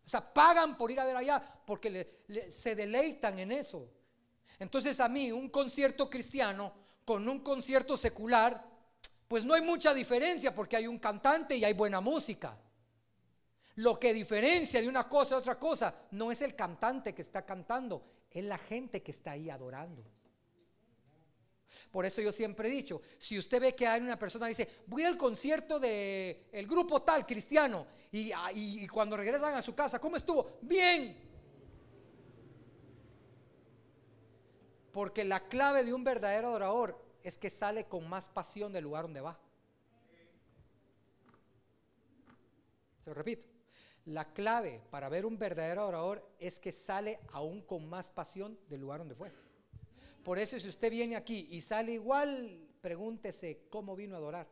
O 0.05 0.09
sea, 0.09 0.33
pagan 0.33 0.77
por 0.77 0.91
ir 0.91 0.99
a 0.99 1.05
ver 1.05 1.15
allá 1.15 1.41
porque 1.65 2.23
se 2.49 2.75
deleitan 2.75 3.39
en 3.39 3.51
eso. 3.51 3.89
Entonces 4.59 4.99
a 4.99 5.07
mí 5.07 5.31
un 5.31 5.49
concierto 5.49 6.09
cristiano 6.09 6.73
con 7.05 7.27
un 7.27 7.39
concierto 7.39 7.97
secular, 7.97 8.63
pues 9.27 9.43
no 9.45 9.53
hay 9.53 9.61
mucha 9.61 9.93
diferencia 9.93 10.53
porque 10.53 10.75
hay 10.75 10.87
un 10.87 10.99
cantante 10.99 11.55
y 11.55 11.63
hay 11.63 11.73
buena 11.73 12.01
música. 12.01 12.57
Lo 13.75 13.99
que 13.99 14.13
diferencia 14.13 14.81
de 14.81 14.87
una 14.87 15.07
cosa 15.07 15.35
a 15.35 15.39
otra 15.39 15.59
cosa 15.59 15.93
no 16.11 16.31
es 16.31 16.41
el 16.41 16.55
cantante 16.55 17.13
que 17.13 17.21
está 17.21 17.45
cantando, 17.45 18.03
es 18.29 18.43
la 18.43 18.57
gente 18.57 19.01
que 19.01 19.11
está 19.11 19.31
ahí 19.31 19.49
adorando. 19.49 20.03
Por 21.91 22.05
eso 22.05 22.21
yo 22.21 22.31
siempre 22.31 22.69
he 22.69 22.71
dicho, 22.71 23.01
si 23.17 23.37
usted 23.37 23.59
ve 23.59 23.75
que 23.75 23.87
hay 23.87 24.01
una 24.01 24.17
persona 24.17 24.45
que 24.45 24.49
dice, 24.49 24.69
voy 24.85 25.03
al 25.03 25.17
concierto 25.17 25.79
del 25.79 26.45
el 26.51 26.67
grupo 26.67 27.01
tal 27.01 27.25
cristiano 27.25 27.87
y, 28.11 28.31
y 28.53 28.87
cuando 28.87 29.17
regresan 29.17 29.55
a 29.55 29.61
su 29.61 29.73
casa, 29.73 29.99
¿cómo 29.99 30.17
estuvo? 30.17 30.59
Bien. 30.61 31.17
Porque 34.91 35.23
la 35.23 35.39
clave 35.47 35.83
de 35.83 35.93
un 35.93 36.03
verdadero 36.03 36.49
adorador 36.49 37.03
es 37.23 37.39
que 37.39 37.49
sale 37.49 37.85
con 37.85 38.07
más 38.07 38.29
pasión 38.29 38.71
del 38.71 38.83
lugar 38.83 39.05
donde 39.05 39.21
va. 39.21 39.39
Se 43.03 43.09
lo 43.09 43.15
repito. 43.15 43.52
La 44.05 44.33
clave 44.33 44.81
para 44.89 45.07
ver 45.07 45.25
un 45.25 45.37
verdadero 45.37 45.81
adorador 45.81 46.29
es 46.39 46.59
que 46.59 46.71
sale 46.71 47.19
aún 47.31 47.61
con 47.61 47.87
más 47.87 48.09
pasión 48.09 48.59
del 48.67 48.81
lugar 48.81 48.99
donde 48.99 49.15
fue. 49.15 49.31
Por 50.23 50.39
eso 50.39 50.59
si 50.59 50.67
usted 50.67 50.91
viene 50.91 51.15
aquí 51.15 51.47
y 51.51 51.61
sale 51.61 51.93
igual, 51.93 52.67
pregúntese 52.81 53.67
cómo 53.69 53.95
vino 53.95 54.15
a 54.15 54.17
adorar. 54.19 54.47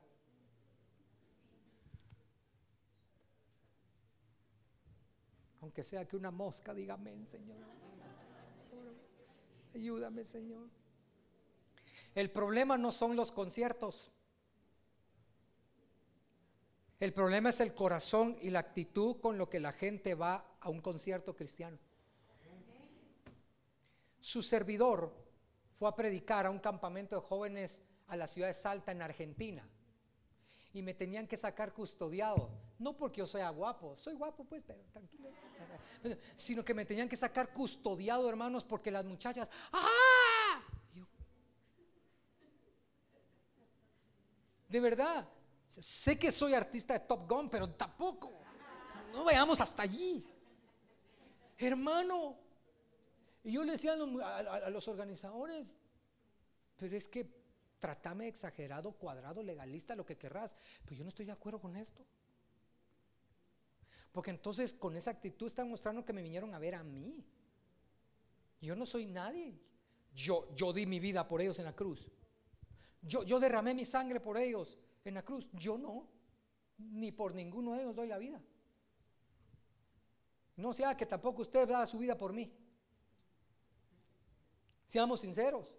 Aunque 5.62 5.84
sea 5.84 6.08
que 6.08 6.16
una 6.16 6.32
mosca 6.32 6.74
diga 6.74 6.96
amén, 6.96 7.28
Señor. 7.28 7.58
Ayúdame, 9.74 10.26
Señor. 10.26 10.70
El 12.16 12.30
problema 12.32 12.78
no 12.78 12.92
son 12.92 13.16
los 13.16 13.32
conciertos. 13.32 14.12
El 17.02 17.14
problema 17.14 17.50
es 17.50 17.60
el 17.62 17.74
corazón 17.74 18.38
y 18.44 18.52
la 18.52 18.60
actitud 18.60 19.20
con 19.20 19.36
lo 19.36 19.50
que 19.50 19.60
la 19.60 19.72
gente 19.72 20.14
va 20.14 20.46
a 20.60 20.70
un 20.70 20.82
concierto 20.82 21.36
cristiano. 21.36 21.80
Su 24.20 24.44
servidor 24.44 25.12
fue 25.74 25.90
a 25.90 25.96
predicar 25.96 26.46
a 26.46 26.52
un 26.52 26.60
campamento 26.60 27.16
de 27.16 27.24
jóvenes 27.24 27.82
a 28.06 28.16
la 28.16 28.28
ciudad 28.28 28.50
de 28.50 28.54
Salta 28.54 28.92
en 28.92 29.02
Argentina. 29.02 29.68
Y 30.74 30.84
me 30.84 30.94
tenían 30.94 31.26
que 31.26 31.38
sacar 31.38 31.74
custodiado. 31.74 32.52
No 32.78 32.96
porque 32.96 33.18
yo 33.18 33.26
sea 33.26 33.50
guapo, 33.50 33.98
soy 33.98 34.14
guapo 34.14 34.44
pues, 34.44 34.64
pero 34.64 34.84
tranquilo. 34.94 35.30
Sino 36.36 36.64
que 36.64 36.76
me 36.76 36.86
tenían 36.86 37.10
que 37.10 37.18
sacar 37.18 37.52
custodiado, 37.52 38.30
hermanos, 38.30 38.64
porque 38.64 38.92
las 38.92 39.06
muchachas, 39.06 39.50
¡ah! 39.74 40.62
de 44.70 44.80
verdad, 44.80 45.28
Sé 45.80 46.20
que 46.20 46.34
soy 46.34 46.54
artista 46.54 46.94
de 46.94 47.00
Top 47.02 47.30
Gun, 47.30 47.50
pero 47.50 47.70
tampoco. 47.70 48.34
No 49.14 49.24
vayamos 49.24 49.62
hasta 49.62 49.84
allí. 49.84 50.26
Hermano. 51.58 52.38
Y 53.44 53.54
yo 53.54 53.64
le 53.64 53.72
decía 53.72 53.94
a 53.94 54.70
los, 54.70 54.88
organizadores, 54.88 55.74
pero 56.78 56.96
es 56.96 57.08
que 57.08 57.28
tratame 57.80 58.28
exagerado, 58.28 58.92
cuadrado, 58.92 59.42
legalista, 59.42 59.96
lo 59.96 60.06
que 60.06 60.18
querrás. 60.18 60.56
Pero 60.84 60.98
yo 60.98 61.04
no 61.04 61.10
estoy 61.10 61.26
de 61.26 61.32
acuerdo 61.32 61.62
con 61.62 61.78
esto. 61.78 62.06
Porque 64.12 64.30
entonces 64.30 64.74
con 64.74 64.98
esa 64.98 65.12
actitud 65.12 65.48
están 65.48 65.70
mostrando 65.70 66.04
que 66.04 66.12
me 66.12 66.22
vinieron 66.22 66.54
a 66.54 66.60
ver 66.60 66.76
a 66.76 66.84
mí. 66.84 67.24
Yo 68.60 68.76
no 68.76 68.86
soy 68.86 69.06
nadie. 69.06 69.58
Yo, 70.14 70.54
yo 70.54 70.74
di 70.74 70.86
mi 70.86 71.00
vida 71.00 71.26
por 71.28 71.42
ellos 71.42 71.58
en 71.60 71.66
la 71.66 71.74
cruz. 71.74 72.06
Yo, 73.02 73.24
yo 73.24 73.40
derramé 73.40 73.74
mi 73.74 73.86
sangre 73.86 74.20
por 74.20 74.38
ellos 74.38 74.78
en 75.06 75.14
la 75.14 75.24
cruz. 75.24 75.50
Yo 75.54 75.78
no, 75.78 76.08
ni 76.78 77.12
por 77.12 77.34
ninguno 77.34 77.74
de 77.74 77.82
ellos 77.82 77.96
doy 77.96 78.08
la 78.08 78.18
vida. 78.18 78.42
No 80.58 80.74
sea 80.74 80.96
que 80.96 81.06
tampoco 81.06 81.42
usted 81.42 81.68
da 81.68 81.86
su 81.88 81.98
vida 81.98 82.18
por 82.18 82.34
mí. 82.34 82.52
Seamos 84.86 85.22
sinceros. 85.22 85.72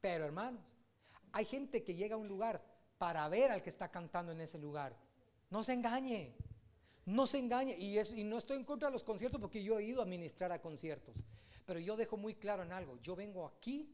Pero 0.00 0.24
hermanos, 0.24 0.62
hay 1.32 1.44
gente 1.44 1.82
que 1.82 1.94
llega 1.94 2.14
a 2.14 2.18
un 2.18 2.28
lugar 2.28 2.62
para 2.98 3.28
ver 3.28 3.50
al 3.50 3.62
que 3.62 3.70
está 3.70 3.90
cantando 3.90 4.32
en 4.32 4.40
ese 4.40 4.58
lugar. 4.58 4.96
No 5.50 5.62
se 5.62 5.72
engañe. 5.72 6.34
No 7.06 7.26
se 7.26 7.38
engañe. 7.38 7.76
Y, 7.78 7.98
y 7.98 8.24
no 8.24 8.38
estoy 8.38 8.56
en 8.56 8.64
contra 8.64 8.88
de 8.88 8.92
los 8.92 9.02
conciertos 9.02 9.40
porque 9.40 9.62
yo 9.62 9.78
he 9.78 9.84
ido 9.84 10.00
a 10.00 10.06
ministrar 10.06 10.52
a 10.52 10.60
conciertos. 10.60 11.14
Pero 11.66 11.80
yo 11.80 11.96
dejo 11.96 12.16
muy 12.16 12.34
claro 12.34 12.62
en 12.62 12.72
algo. 12.72 12.98
Yo 13.00 13.16
vengo 13.16 13.46
aquí 13.46 13.92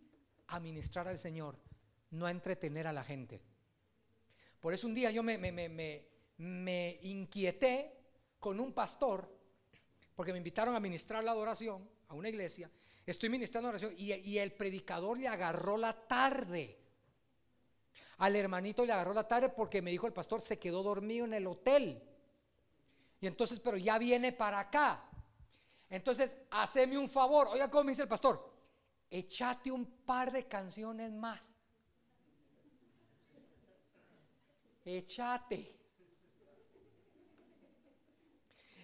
a 0.49 0.61
ministrar 0.61 1.09
al 1.09 1.19
Señor 1.19 1.57
no 2.11 2.27
a 2.27 2.31
entretener 2.31 2.87
a 2.87 2.93
la 2.93 3.05
gente. 3.05 3.41
Por 4.61 4.75
eso 4.75 4.87
un 4.87 4.95
día 4.95 5.11
yo 5.11 5.23
me, 5.23 5.39
me, 5.39 6.99
inquieté 7.03 7.97
con 8.39 8.61
un 8.61 8.73
pastor, 8.73 9.29
porque 10.15 10.33
me 10.33 10.39
invitaron 10.39 10.75
a 10.75 10.81
ministrar 10.81 11.25
la 11.25 11.31
adoración 11.31 11.89
a 12.09 12.15
una 12.15 12.29
iglesia. 12.29 12.71
Estoy 13.07 13.29
ministrando 13.29 13.71
oración 13.71 13.95
y, 13.97 14.13
y 14.13 14.39
el 14.39 14.53
predicador 14.53 15.19
le 15.19 15.29
agarró 15.29 15.77
la 15.77 15.93
tarde. 15.93 16.79
Al 18.19 18.37
hermanito 18.37 18.85
le 18.85 18.93
agarró 18.93 19.15
la 19.15 19.27
tarde 19.27 19.49
porque 19.49 19.81
me 19.81 19.91
dijo 19.91 20.07
el 20.07 20.13
pastor, 20.13 20.43
se 20.43 20.59
quedó 20.59 20.83
dormido 20.83 21.25
en 21.25 21.35
el 21.35 21.47
hotel. 21.47 22.03
Y 23.21 23.27
entonces, 23.27 23.61
pero 23.61 23.79
ya 23.79 23.99
viene 23.99 24.33
para 24.33 24.61
acá. 24.61 25.05
Entonces, 25.89 26.37
haceme 26.51 26.99
un 26.99 27.09
favor. 27.09 27.49
Oiga, 27.49 27.71
¿cómo 27.71 27.85
me 27.85 27.93
dice 27.93 28.03
el 28.03 28.09
pastor? 28.09 28.55
Echate 29.11 29.73
un 29.73 29.87
par 29.87 30.31
de 30.31 30.47
canciones 30.47 31.13
más. 31.13 31.55
Echate. 34.85 35.77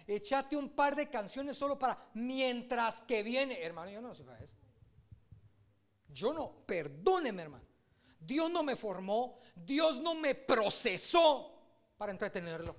Echate 0.07 0.55
un 0.55 0.69
par 0.69 0.95
de 0.95 1.09
canciones 1.09 1.57
solo 1.57 1.77
para 1.77 2.09
mientras 2.13 3.01
que 3.01 3.23
viene. 3.23 3.61
Hermano, 3.61 3.91
yo 3.91 4.01
no 4.01 4.15
sé 4.15 4.23
eso. 4.41 4.55
Yo 6.09 6.33
no, 6.33 6.65
perdóneme, 6.65 7.41
hermano. 7.41 7.65
Dios 8.19 8.49
no 8.49 8.63
me 8.63 8.75
formó, 8.75 9.39
Dios 9.55 10.01
no 10.01 10.15
me 10.15 10.33
procesó 10.33 11.53
para 11.97 12.11
entretenerlo. 12.11 12.75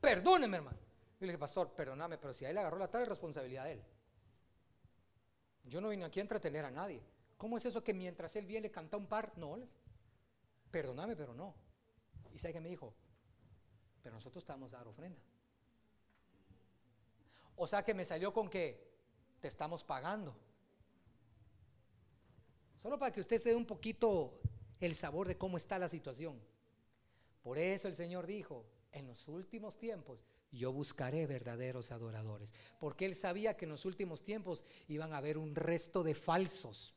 Perdóneme, 0.00 0.56
hermano. 0.56 0.78
Y 1.20 1.26
le 1.26 1.32
dije, 1.32 1.38
pastor, 1.38 1.72
perdóname, 1.74 2.16
pero 2.16 2.32
si 2.32 2.44
a 2.44 2.48
él 2.48 2.54
le 2.54 2.60
agarró 2.60 2.78
la 2.78 2.90
tal 2.90 3.06
responsabilidad 3.06 3.64
de 3.64 3.72
él. 3.72 3.84
Yo 5.64 5.80
no 5.80 5.90
vine 5.90 6.04
aquí 6.04 6.18
a 6.18 6.22
entretener 6.22 6.64
a 6.64 6.70
nadie. 6.70 7.02
¿Cómo 7.36 7.58
es 7.58 7.64
eso 7.66 7.84
que 7.84 7.92
mientras 7.92 8.34
él 8.36 8.46
viene 8.46 8.70
canta 8.70 8.96
un 8.96 9.06
par? 9.06 9.36
No, 9.36 9.58
perdóname, 10.70 11.14
pero 11.14 11.34
no. 11.34 11.54
¿Y 12.32 12.38
sabe 12.38 12.54
que 12.54 12.60
me 12.60 12.68
dijo? 12.68 12.94
Pero 14.02 14.14
nosotros 14.14 14.42
estamos 14.42 14.72
a 14.72 14.78
dar 14.78 14.88
ofrenda. 14.88 15.20
O 17.56 17.66
sea 17.66 17.84
que 17.84 17.94
me 17.94 18.04
salió 18.04 18.32
con 18.32 18.48
que 18.48 18.90
te 19.40 19.48
estamos 19.48 19.84
pagando. 19.84 20.34
Solo 22.76 22.98
para 22.98 23.12
que 23.12 23.20
usted 23.20 23.38
se 23.38 23.50
dé 23.50 23.54
un 23.54 23.66
poquito 23.66 24.40
el 24.80 24.94
sabor 24.94 25.28
de 25.28 25.36
cómo 25.36 25.58
está 25.58 25.78
la 25.78 25.88
situación. 25.88 26.40
Por 27.42 27.58
eso 27.58 27.88
el 27.88 27.94
Señor 27.94 28.26
dijo, 28.26 28.64
en 28.92 29.06
los 29.06 29.28
últimos 29.28 29.78
tiempos 29.78 30.24
yo 30.52 30.72
buscaré 30.72 31.26
verdaderos 31.26 31.92
adoradores. 31.92 32.54
Porque 32.78 33.04
Él 33.04 33.14
sabía 33.14 33.56
que 33.56 33.66
en 33.66 33.72
los 33.72 33.84
últimos 33.84 34.22
tiempos 34.22 34.64
iban 34.88 35.12
a 35.12 35.18
haber 35.18 35.38
un 35.38 35.54
resto 35.54 36.02
de 36.02 36.14
falsos. 36.14 36.94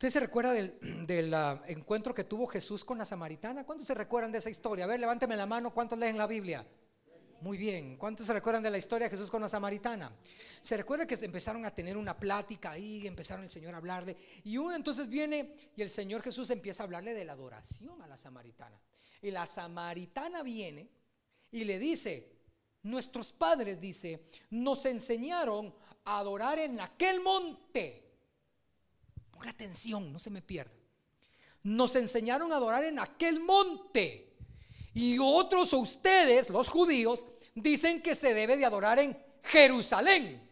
¿Usted 0.00 0.12
se 0.12 0.20
recuerda 0.20 0.54
del, 0.54 1.34
ah, 1.34 1.62
encuentro 1.66 2.14
que 2.14 2.24
tuvo 2.24 2.46
Jesús 2.46 2.86
con 2.86 2.96
la 2.96 3.04
samaritana? 3.04 3.66
¿Cuántos 3.66 3.86
se 3.86 3.92
recuerdan 3.92 4.32
de 4.32 4.38
esa 4.38 4.48
historia? 4.48 4.86
A 4.86 4.88
ver, 4.88 4.98
levánteme 4.98 5.36
la 5.36 5.44
mano, 5.44 5.74
¿cuántos 5.74 5.98
leen 5.98 6.16
la 6.16 6.26
Biblia? 6.26 6.66
Muy 7.42 7.58
bien, 7.58 7.98
¿cuántos 7.98 8.26
se 8.26 8.32
recuerdan 8.32 8.62
de 8.62 8.70
la 8.70 8.78
historia 8.78 9.08
de 9.08 9.14
Jesús 9.14 9.30
con 9.30 9.42
la 9.42 9.48
samaritana? 9.50 10.10
Se 10.62 10.78
recuerda 10.78 11.06
que 11.06 11.16
empezaron 11.16 11.66
a 11.66 11.74
tener 11.74 11.98
una 11.98 12.18
plática 12.18 12.70
ahí, 12.70 13.06
empezaron 13.06 13.44
el 13.44 13.50
Señor 13.50 13.74
a 13.74 13.76
hablarle, 13.76 14.16
y 14.42 14.56
uno 14.56 14.74
entonces 14.74 15.06
viene 15.06 15.54
y 15.76 15.82
el 15.82 15.90
Señor 15.90 16.22
Jesús 16.22 16.48
empieza 16.48 16.82
a 16.82 16.84
hablarle 16.84 17.12
de 17.12 17.26
la 17.26 17.34
adoración 17.34 18.00
a 18.00 18.06
la 18.06 18.16
samaritana. 18.16 18.80
Y 19.20 19.30
la 19.30 19.44
samaritana 19.44 20.42
viene 20.42 20.88
y 21.50 21.64
le 21.64 21.78
dice, 21.78 22.38
nuestros 22.84 23.32
padres, 23.32 23.78
dice, 23.78 24.30
nos 24.48 24.86
enseñaron 24.86 25.74
a 26.06 26.20
adorar 26.20 26.58
en 26.58 26.80
aquel 26.80 27.20
monte 27.20 28.09
Atención, 29.48 30.12
no 30.12 30.18
se 30.18 30.30
me 30.30 30.42
pierda. 30.42 30.72
Nos 31.62 31.94
enseñaron 31.96 32.52
a 32.52 32.56
adorar 32.56 32.84
en 32.84 32.98
aquel 32.98 33.40
monte. 33.40 34.34
Y 34.94 35.18
otros, 35.20 35.72
ustedes, 35.72 36.50
los 36.50 36.68
judíos, 36.68 37.26
dicen 37.54 38.02
que 38.02 38.14
se 38.14 38.32
debe 38.32 38.56
de 38.56 38.64
adorar 38.64 38.98
en 38.98 39.16
Jerusalén. 39.44 40.48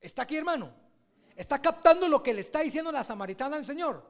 ¿Está 0.00 0.22
aquí, 0.22 0.36
hermano? 0.36 0.72
¿Está 1.36 1.60
captando 1.60 2.08
lo 2.08 2.22
que 2.22 2.34
le 2.34 2.40
está 2.40 2.60
diciendo 2.60 2.90
la 2.90 3.04
samaritana 3.04 3.56
al 3.56 3.64
Señor? 3.64 4.04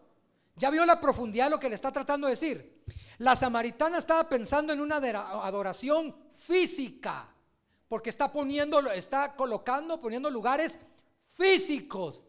¿Ya 0.57 0.71
vio 0.71 0.87
la 0.87 1.01
profundidad 1.01 1.47
de 1.47 1.51
lo 1.51 1.61
que 1.61 1.69
le 1.69 1.75
está 1.75 1.93
tratando 1.93 2.27
de 2.27 2.33
decir? 2.33 2.85
La 3.19 3.37
samaritana 3.37 3.99
estaba 3.99 4.29
pensando 4.29 4.73
en 4.73 4.81
una 4.81 4.97
adoración 4.97 6.17
física, 6.31 7.29
porque 7.89 8.11
está 8.11 8.33
poniendo, 8.33 8.81
está 8.93 9.37
colocando, 9.37 10.01
poniendo 10.01 10.31
lugares 10.31 10.79
físicos. 11.29 12.25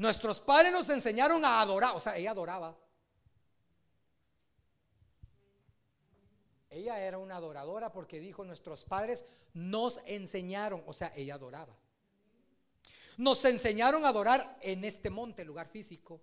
Nuestros 0.00 0.40
padres 0.40 0.72
nos 0.72 0.88
enseñaron 0.88 1.44
a 1.44 1.60
adorar, 1.60 1.94
o 1.94 2.00
sea, 2.00 2.16
ella 2.16 2.30
adoraba. 2.30 2.74
Ella 6.70 6.98
era 7.00 7.18
una 7.18 7.36
adoradora 7.36 7.92
porque 7.92 8.18
dijo, 8.18 8.42
nuestros 8.42 8.82
padres 8.82 9.26
nos 9.52 10.00
enseñaron, 10.06 10.82
o 10.86 10.94
sea, 10.94 11.12
ella 11.14 11.34
adoraba. 11.34 11.76
Nos 13.18 13.44
enseñaron 13.44 14.06
a 14.06 14.08
adorar 14.08 14.58
en 14.62 14.86
este 14.86 15.10
monte, 15.10 15.44
lugar 15.44 15.68
físico. 15.68 16.22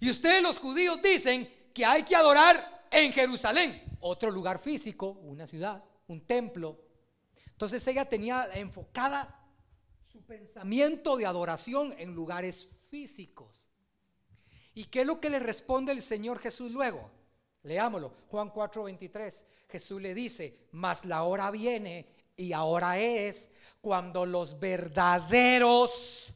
Y 0.00 0.10
ustedes 0.10 0.42
los 0.42 0.58
judíos 0.58 1.00
dicen 1.00 1.70
que 1.72 1.84
hay 1.86 2.02
que 2.02 2.16
adorar 2.16 2.88
en 2.90 3.12
Jerusalén, 3.12 3.96
otro 4.00 4.32
lugar 4.32 4.58
físico, 4.58 5.10
una 5.22 5.46
ciudad, 5.46 5.84
un 6.08 6.26
templo. 6.26 6.80
Entonces 7.46 7.86
ella 7.86 8.08
tenía 8.08 8.48
enfocada 8.54 9.45
pensamiento 10.22 11.16
de 11.16 11.26
adoración 11.26 11.94
en 11.98 12.14
lugares 12.14 12.68
físicos. 12.90 13.68
¿Y 14.74 14.84
qué 14.84 15.00
es 15.00 15.06
lo 15.06 15.20
que 15.20 15.30
le 15.30 15.38
responde 15.38 15.92
el 15.92 16.02
Señor 16.02 16.38
Jesús 16.38 16.70
luego? 16.70 17.10
Leámoslo, 17.62 18.12
Juan 18.28 18.50
4:23. 18.52 19.44
Jesús 19.68 20.00
le 20.00 20.14
dice, 20.14 20.68
mas 20.72 21.04
la 21.04 21.24
hora 21.24 21.50
viene 21.50 22.06
y 22.36 22.52
ahora 22.52 22.98
es 22.98 23.50
cuando 23.80 24.26
los 24.26 24.60
verdaderos 24.60 26.32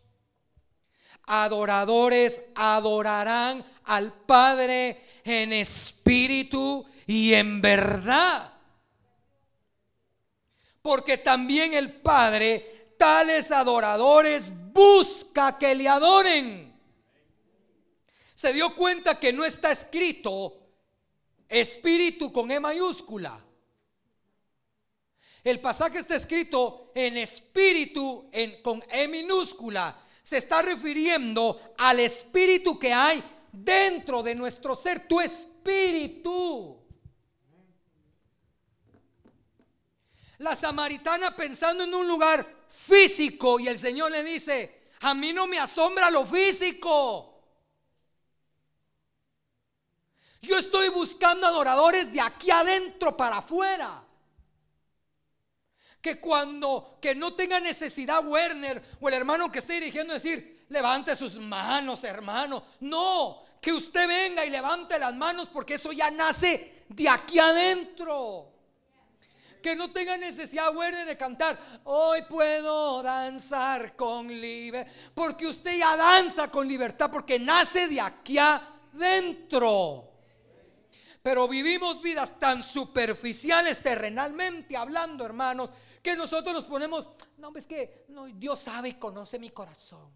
adoradores 1.27 2.43
adorarán 2.57 3.65
al 3.85 4.13
Padre 4.13 5.21
en 5.23 5.53
espíritu 5.53 6.85
y 7.07 7.35
en 7.35 7.61
verdad. 7.61 8.53
Porque 10.83 11.19
también 11.19 11.75
el 11.75 11.93
Padre 11.93 12.80
tales 13.01 13.51
adoradores 13.51 14.53
busca 14.75 15.57
que 15.57 15.75
le 15.75 15.89
adoren. 15.89 16.79
Se 18.35 18.53
dio 18.53 18.77
cuenta 18.77 19.19
que 19.19 19.33
no 19.33 19.43
está 19.43 19.73
escrito 19.73 20.59
espíritu 21.49 22.31
con 22.31 22.51
E 22.51 22.61
mayúscula. 22.61 23.43
El 25.43 25.61
pasaje 25.61 25.99
está 25.99 26.15
escrito 26.15 26.93
en 26.95 27.17
espíritu 27.17 28.29
en, 28.33 28.61
con 28.63 28.85
E 28.91 29.09
minúscula. 29.09 29.99
Se 30.23 30.37
está 30.37 30.61
refiriendo 30.61 31.59
al 31.79 32.01
espíritu 32.01 32.79
que 32.79 32.93
hay 32.93 33.25
dentro 33.51 34.23
de 34.23 34.35
nuestro 34.35 34.77
ser, 34.77 35.09
tu 35.09 35.21
espíritu. 35.23 36.80
La 40.41 40.57
samaritana 40.57 41.37
pensando 41.37 41.85
en 41.85 41.95
un 41.95 42.09
lugar 42.09 42.47
físico 42.71 43.61
y 43.61 43.69
el 43.69 43.79
Señor 43.79 44.11
le 44.11 44.25
dice, 44.25 44.89
a 45.01 45.13
mí 45.13 45.35
no 45.35 45.47
me 45.47 45.59
asombra 45.59 46.11
lo 46.11 46.25
físico. 46.25 47.43
Yo 50.41 50.57
estoy 50.57 50.89
buscando 50.89 51.47
adoradores 51.47 52.11
de 52.11 52.23
aquí 52.23 52.51
adentro 52.51 53.15
para 53.15 53.39
afuera. 53.39 54.03
Que 56.01 56.19
cuando, 56.19 56.97
que 57.03 57.15
no 57.15 57.35
tenga 57.35 57.61
necesidad 57.61 58.27
Werner 58.27 58.83
o 58.99 59.09
el 59.09 59.15
hermano 59.15 59.53
que 59.53 59.59
esté 59.59 59.75
dirigiendo 59.75 60.15
decir, 60.15 60.65
levante 60.71 61.15
sus 61.17 61.37
manos, 61.37 62.03
hermano. 62.05 62.65
No, 62.81 63.43
que 63.61 63.75
usted 63.75 64.09
venga 64.09 64.47
y 64.47 64.49
levante 64.49 64.99
las 64.99 65.15
manos 65.15 65.51
porque 65.51 65.75
eso 65.75 65.93
ya 65.93 66.11
nace 66.11 66.87
de 66.89 67.07
aquí 67.11 67.39
adentro 67.39 68.50
que 69.61 69.77
no 69.77 69.91
tenga 69.91 70.17
necesidad 70.17 70.73
buena 70.73 71.05
de 71.05 71.17
cantar. 71.17 71.59
Hoy 71.85 72.23
puedo 72.23 73.03
danzar 73.03 73.97
con 73.97 74.29
libertad. 74.29 74.93
Porque 75.15 75.47
usted 75.47 75.79
ya 75.79 75.97
danza 75.97 76.51
con 76.51 76.67
libertad, 76.67 77.11
porque 77.11 77.39
nace 77.39 77.89
de 77.89 78.01
aquí 78.01 78.39
adentro. 78.39 80.11
Pero 81.23 81.47
vivimos 81.49 82.01
vidas 82.01 82.41
tan 82.41 82.63
superficiales 82.63 83.83
terrenalmente 83.83 84.77
hablando, 84.77 85.25
hermanos, 85.25 85.73
que 86.03 86.17
nosotros 86.17 86.55
nos 86.55 86.65
ponemos, 86.65 87.11
no, 87.37 87.53
es 87.57 87.67
que 87.67 88.07
no, 88.09 88.27
Dios 88.27 88.59
sabe 88.61 88.91
y 88.91 88.95
conoce 88.95 89.39
mi 89.39 89.51
corazón. 89.51 90.11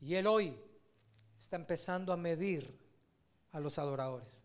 Y 0.00 0.14
Él 0.14 0.26
hoy 0.26 0.58
está 1.38 1.56
empezando 1.56 2.12
a 2.12 2.16
medir 2.16 2.78
a 3.52 3.60
los 3.60 3.78
adoradores. 3.78 4.43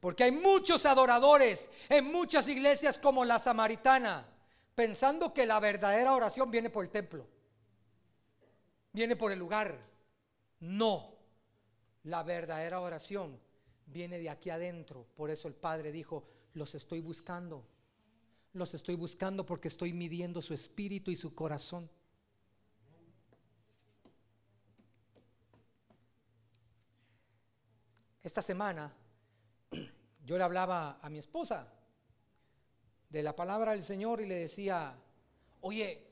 Porque 0.00 0.24
hay 0.24 0.32
muchos 0.32 0.86
adoradores 0.86 1.70
en 1.88 2.10
muchas 2.10 2.46
iglesias 2.48 2.98
como 2.98 3.24
la 3.24 3.38
samaritana, 3.38 4.26
pensando 4.74 5.34
que 5.34 5.46
la 5.46 5.58
verdadera 5.58 6.14
oración 6.14 6.50
viene 6.50 6.70
por 6.70 6.84
el 6.84 6.90
templo, 6.90 7.26
viene 8.92 9.16
por 9.16 9.32
el 9.32 9.38
lugar. 9.38 9.76
No, 10.60 11.14
la 12.04 12.22
verdadera 12.22 12.80
oración 12.80 13.40
viene 13.86 14.18
de 14.18 14.30
aquí 14.30 14.50
adentro. 14.50 15.06
Por 15.16 15.30
eso 15.30 15.48
el 15.48 15.54
Padre 15.54 15.90
dijo, 15.90 16.24
los 16.54 16.74
estoy 16.74 17.00
buscando. 17.00 17.66
Los 18.52 18.74
estoy 18.74 18.94
buscando 18.94 19.44
porque 19.44 19.68
estoy 19.68 19.92
midiendo 19.92 20.40
su 20.42 20.54
espíritu 20.54 21.10
y 21.10 21.16
su 21.16 21.34
corazón. 21.34 21.90
Esta 28.22 28.42
semana 28.42 28.92
yo 30.28 30.36
le 30.36 30.44
hablaba 30.44 30.98
a 31.00 31.08
mi 31.08 31.16
esposa 31.16 31.66
de 33.08 33.22
la 33.22 33.34
palabra 33.34 33.70
del 33.70 33.82
Señor 33.82 34.20
y 34.20 34.26
le 34.26 34.34
decía, 34.34 34.94
oye, 35.62 36.06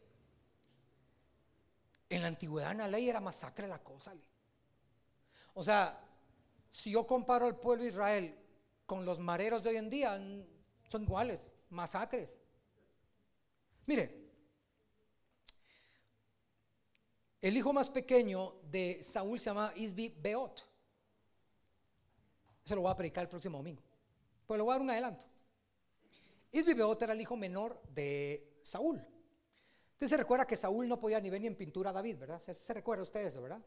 en 2.08 2.22
la 2.22 2.28
antigüedad 2.28 2.72
en 2.72 2.78
la 2.78 2.88
ley 2.88 3.10
era 3.10 3.20
masacre 3.20 3.68
la 3.68 3.82
cosa. 3.82 4.14
O 5.52 5.62
sea, 5.62 6.02
si 6.70 6.92
yo 6.92 7.06
comparo 7.06 7.44
al 7.44 7.60
pueblo 7.60 7.82
de 7.82 7.90
Israel 7.90 8.34
con 8.86 9.04
los 9.04 9.18
mareros 9.18 9.62
de 9.62 9.68
hoy 9.68 9.76
en 9.76 9.90
día, 9.90 10.18
son 10.88 11.02
iguales, 11.02 11.50
masacres. 11.68 12.40
Mire, 13.84 14.30
el 17.42 17.54
hijo 17.54 17.70
más 17.70 17.90
pequeño 17.90 18.54
de 18.62 19.02
Saúl 19.02 19.38
se 19.38 19.50
llama 19.50 19.74
Isbi 19.76 20.08
Beot. 20.08 20.66
Se 22.64 22.74
lo 22.74 22.80
voy 22.80 22.90
a 22.90 22.96
predicar 22.96 23.24
el 23.24 23.28
próximo 23.28 23.58
domingo. 23.58 23.85
Pues 24.46 24.58
le 24.58 24.62
voy 24.62 24.70
a 24.70 24.74
dar 24.74 24.82
un 24.82 24.90
adelanto. 24.90 25.26
Isbibeot 26.52 27.02
era 27.02 27.12
el 27.12 27.20
hijo 27.20 27.36
menor 27.36 27.82
de 27.88 28.58
Saúl. 28.62 29.04
Usted 29.92 30.08
se 30.08 30.16
recuerda 30.16 30.46
que 30.46 30.56
Saúl 30.56 30.88
no 30.88 31.00
podía 31.00 31.20
ni 31.20 31.30
ver 31.30 31.40
ni 31.40 31.46
en 31.46 31.56
pintura 31.56 31.90
a 31.90 31.92
David, 31.92 32.18
¿verdad? 32.18 32.40
¿Se, 32.40 32.74
recuerda 32.74 33.02
usted 33.02 33.26
eso, 33.26 33.40
verdad? 33.40 33.62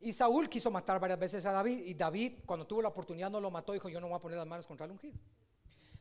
Y 0.00 0.12
Saúl 0.12 0.48
quiso 0.48 0.70
matar 0.70 1.00
varias 1.00 1.18
veces 1.18 1.46
a 1.46 1.52
David 1.52 1.84
y 1.86 1.94
David 1.94 2.40
cuando 2.44 2.66
tuvo 2.66 2.82
la 2.82 2.88
oportunidad 2.88 3.30
no 3.30 3.40
lo 3.40 3.50
mató, 3.50 3.72
dijo 3.72 3.88
yo 3.88 4.00
no 4.00 4.08
voy 4.08 4.16
a 4.16 4.20
poner 4.20 4.36
las 4.36 4.46
manos 4.46 4.66
contra 4.66 4.84
el 4.86 4.92
ungido. 4.92 5.18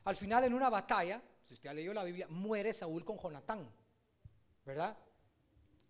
Al 0.04 0.18
final 0.18 0.44
en 0.44 0.54
una 0.54 0.70
batalla, 0.70 1.22
si 1.42 1.54
usted 1.54 1.70
ha 1.70 1.74
leído 1.74 1.94
la 1.94 2.04
Biblia, 2.04 2.28
muere 2.30 2.74
Saúl 2.74 3.06
con 3.06 3.18
Jonatán, 3.18 3.70
¿verdad? 4.66 4.98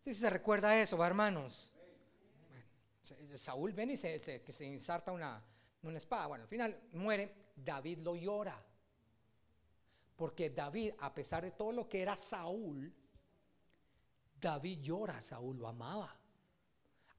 Si 0.02 0.13
se 0.13 0.30
recuerda 0.30 0.80
eso, 0.80 0.96
¿va, 0.98 1.08
hermanos? 1.08 1.74
Saúl 3.36 3.74
viene 3.74 3.93
y 3.93 3.98
se, 3.98 4.19
se, 4.19 4.43
se 4.52 4.65
inserta 4.65 5.12
una 5.12 5.43
espada. 5.98 6.28
Bueno, 6.28 6.43
al 6.43 6.50
final 6.50 6.80
muere. 6.91 7.42
David 7.56 8.00
lo 8.00 8.16
llora. 8.16 8.62
Porque 10.16 10.50
David, 10.50 10.94
a 11.00 11.13
pesar 11.13 11.44
de 11.44 11.52
todo 11.52 11.72
lo 11.72 11.89
que 11.89 12.02
era 12.02 12.16
Saúl, 12.16 12.94
David 14.39 14.80
llora, 14.82 15.20
Saúl 15.22 15.58
lo 15.58 15.68
amaba. 15.68 16.16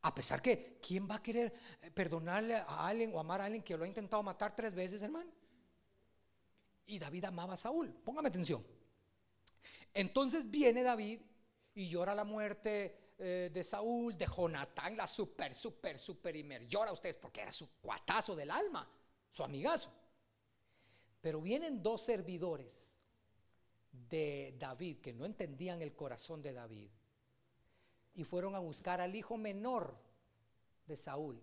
A 0.03 0.15
pesar 0.15 0.43
que, 0.43 0.79
¿quién 0.87 1.09
va 1.11 1.17
a 1.17 1.23
querer 1.23 1.53
eh, 1.81 1.91
perdonarle 1.91 2.57
a 2.57 2.87
alguien 2.87 3.15
o 3.15 3.19
amar 3.19 3.41
a 3.41 3.47
alguien 3.47 3.63
que 3.63 3.77
lo 3.77 3.85
ha 3.85 3.89
intentado 3.89 4.23
matar 4.23 4.55
tres 4.55 4.75
veces, 4.75 5.01
hermano? 5.03 5.31
Y 6.87 6.99
David 6.99 7.25
amaba 7.25 7.55
a 7.55 7.57
Saúl. 7.57 7.91
Póngame 8.05 8.29
atención. 8.29 8.65
Entonces 9.95 10.51
viene 10.51 10.83
David 10.83 11.21
y 11.75 11.89
llora 11.89 12.15
la 12.15 12.25
muerte 12.25 13.13
eh, 13.19 13.51
de 13.53 13.65
Saúl, 13.65 14.19
de 14.19 14.27
Jonatán, 14.27 14.97
la 14.97 15.07
super, 15.07 15.55
super, 15.55 15.99
super 15.99 16.35
Llora 16.67 16.93
ustedes 16.93 17.17
porque 17.17 17.43
era 17.43 17.53
su 17.53 17.71
cuatazo 17.81 18.35
del 18.37 18.51
alma, 18.51 18.89
su 19.31 19.43
amigazo. 19.45 19.91
Pero 21.25 21.41
vienen 21.41 21.83
dos 21.83 22.03
servidores 22.03 22.99
de 24.11 24.55
David 24.59 24.99
que 24.99 25.15
no 25.15 25.25
entendían 25.25 25.81
el 25.81 25.95
corazón 25.97 26.43
de 26.43 26.53
David 26.53 26.91
y 28.15 28.25
fueron 28.25 28.55
a 28.55 28.59
buscar 28.59 29.01
al 29.01 29.17
hijo 29.17 29.39
menor 29.39 29.97
de 30.87 30.99
Saúl, 30.99 31.41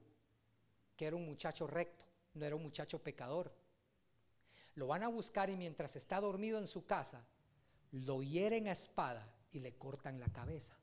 que 0.96 1.08
era 1.08 1.16
un 1.16 1.26
muchacho 1.26 1.66
recto, 1.66 2.06
no 2.36 2.46
era 2.46 2.56
un 2.56 2.62
muchacho 2.62 3.02
pecador. 3.02 3.52
Lo 4.76 4.86
van 4.86 5.02
a 5.02 5.08
buscar 5.08 5.50
y 5.50 5.58
mientras 5.58 5.96
está 5.96 6.22
dormido 6.22 6.60
en 6.60 6.68
su 6.68 6.86
casa, 6.86 7.26
lo 7.92 8.22
hieren 8.22 8.68
a 8.68 8.74
espada 8.74 9.34
y 9.52 9.62
le 9.62 9.74
cortan 9.80 10.20
la 10.20 10.32
cabeza. 10.32 10.78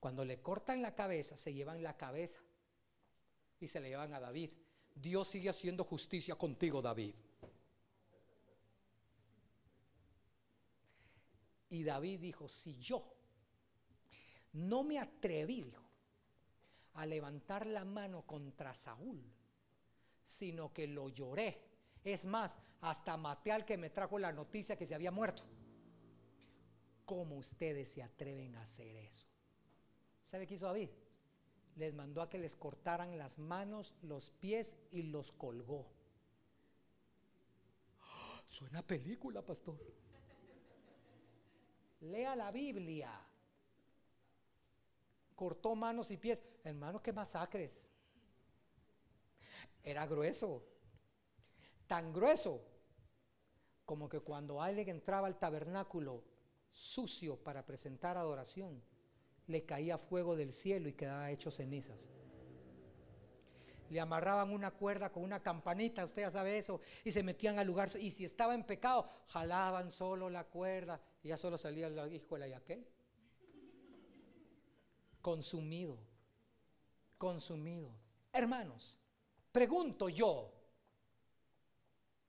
Cuando 0.00 0.24
le 0.24 0.42
cortan 0.42 0.82
la 0.82 0.96
cabeza, 0.96 1.36
se 1.36 1.54
llevan 1.54 1.84
la 1.84 1.96
cabeza 1.96 2.40
y 3.60 3.68
se 3.68 3.78
le 3.78 3.90
llevan 3.90 4.14
a 4.14 4.18
David. 4.18 4.50
Dios 4.96 5.28
sigue 5.28 5.48
haciendo 5.48 5.84
justicia 5.84 6.34
contigo, 6.34 6.82
David. 6.82 7.14
Y 11.76 11.84
David 11.84 12.20
dijo, 12.20 12.48
si 12.48 12.78
yo 12.78 13.04
no 14.54 14.82
me 14.82 14.98
atreví, 14.98 15.62
dijo, 15.62 15.82
a 16.94 17.04
levantar 17.04 17.66
la 17.66 17.84
mano 17.84 18.22
contra 18.22 18.72
Saúl, 18.72 19.22
sino 20.24 20.72
que 20.72 20.86
lo 20.86 21.10
lloré. 21.10 21.60
Es 22.02 22.24
más, 22.24 22.58
hasta 22.80 23.18
maté 23.18 23.52
al 23.52 23.66
que 23.66 23.76
me 23.76 23.90
trajo 23.90 24.18
la 24.18 24.32
noticia 24.32 24.78
que 24.78 24.86
se 24.86 24.94
había 24.94 25.10
muerto. 25.10 25.42
¿Cómo 27.04 27.36
ustedes 27.36 27.90
se 27.90 28.02
atreven 28.02 28.56
a 28.56 28.62
hacer 28.62 28.96
eso? 28.96 29.26
¿Sabe 30.22 30.46
qué 30.46 30.54
hizo 30.54 30.64
David? 30.64 30.88
Les 31.74 31.92
mandó 31.92 32.22
a 32.22 32.30
que 32.30 32.38
les 32.38 32.56
cortaran 32.56 33.18
las 33.18 33.38
manos, 33.38 33.94
los 34.00 34.30
pies 34.30 34.76
y 34.92 35.02
los 35.02 35.30
colgó. 35.30 35.92
Suena 38.48 38.80
película, 38.80 39.44
pastor. 39.44 40.05
Lea 42.00 42.36
la 42.36 42.50
Biblia 42.50 43.26
cortó 45.36 45.74
manos 45.74 46.10
y 46.10 46.16
pies. 46.16 46.42
Hermano, 46.64 47.02
qué 47.02 47.12
masacres. 47.12 47.84
Era 49.84 50.06
grueso. 50.06 50.64
Tan 51.86 52.12
grueso 52.12 52.60
como 53.84 54.08
que 54.08 54.18
cuando 54.18 54.60
alguien 54.60 54.88
entraba 54.88 55.28
al 55.28 55.38
tabernáculo 55.38 56.24
sucio 56.72 57.36
para 57.36 57.64
presentar 57.64 58.16
adoración, 58.16 58.82
le 59.46 59.64
caía 59.64 59.96
fuego 59.96 60.34
del 60.34 60.52
cielo 60.52 60.88
y 60.88 60.94
quedaba 60.94 61.30
hecho 61.30 61.52
cenizas. 61.52 62.08
Le 63.88 64.00
amarraban 64.00 64.50
una 64.50 64.72
cuerda 64.72 65.12
con 65.12 65.22
una 65.22 65.40
campanita, 65.40 66.04
usted 66.04 66.22
ya 66.22 66.30
sabe 66.32 66.58
eso, 66.58 66.80
y 67.04 67.12
se 67.12 67.22
metían 67.22 67.60
al 67.60 67.68
lugar. 67.68 67.88
Y 68.00 68.10
si 68.10 68.24
estaba 68.24 68.56
en 68.56 68.64
pecado, 68.64 69.08
jalaban 69.28 69.92
solo 69.92 70.28
la 70.28 70.42
cuerda 70.42 71.00
y 71.26 71.30
ya 71.30 71.36
solo 71.36 71.58
salía 71.58 71.88
el 71.88 72.12
hijo 72.14 72.36
de 72.36 72.38
la 72.38 72.46
yaquel 72.46 72.86
consumido, 75.20 75.98
consumido. 77.18 77.90
Hermanos, 78.32 78.96
pregunto 79.50 80.08
yo, 80.08 80.52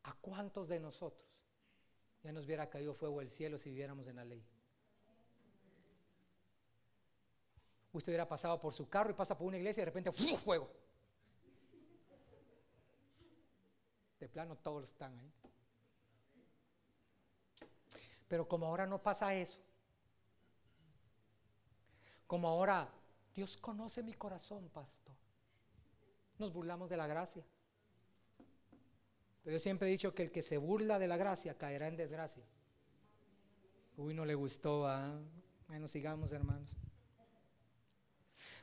¿a 0.01 0.13
cuántos 0.13 0.67
de 0.67 0.79
nosotros 0.79 1.29
ya 2.23 2.31
nos 2.31 2.45
hubiera 2.45 2.67
caído 2.71 2.95
fuego 2.95 3.19
del 3.19 3.29
cielo 3.29 3.59
si 3.59 3.69
viviéramos 3.69 4.07
en 4.07 4.15
la 4.15 4.25
ley? 4.25 4.43
Usted 7.93 8.13
hubiera 8.13 8.27
pasado 8.27 8.59
por 8.59 8.73
su 8.73 8.89
carro 8.89 9.11
y 9.11 9.13
pasa 9.13 9.37
por 9.37 9.45
una 9.45 9.57
iglesia 9.57 9.81
y 9.81 9.85
de 9.85 9.91
repente 9.91 10.11
fuego. 10.11 10.71
De 14.19 14.27
plano 14.27 14.57
todos 14.57 14.85
están 14.85 15.19
ahí. 15.19 15.31
Pero 18.27 18.47
como 18.47 18.65
ahora 18.65 18.85
no 18.85 19.01
pasa 19.01 19.33
eso, 19.33 19.59
como 22.27 22.49
ahora, 22.49 22.89
Dios 23.33 23.55
conoce 23.55 24.03
mi 24.03 24.13
corazón, 24.13 24.69
pastor. 24.69 25.15
Nos 26.37 26.51
burlamos 26.51 26.89
de 26.89 26.97
la 26.97 27.07
gracia. 27.07 27.43
Pero 29.43 29.55
yo 29.55 29.59
siempre 29.59 29.87
he 29.87 29.91
dicho 29.91 30.13
que 30.13 30.23
el 30.23 30.31
que 30.31 30.41
se 30.41 30.57
burla 30.57 30.99
de 30.99 31.07
la 31.07 31.15
gracia 31.15 31.57
caerá 31.57 31.87
en 31.87 31.95
desgracia. 31.95 32.43
Uy, 33.95 34.13
no 34.13 34.25
le 34.25 34.35
gustó, 34.35 34.85
¿ah? 34.85 35.19
Bueno, 35.69 35.87
sigamos, 35.87 36.33
hermanos. 36.33 36.77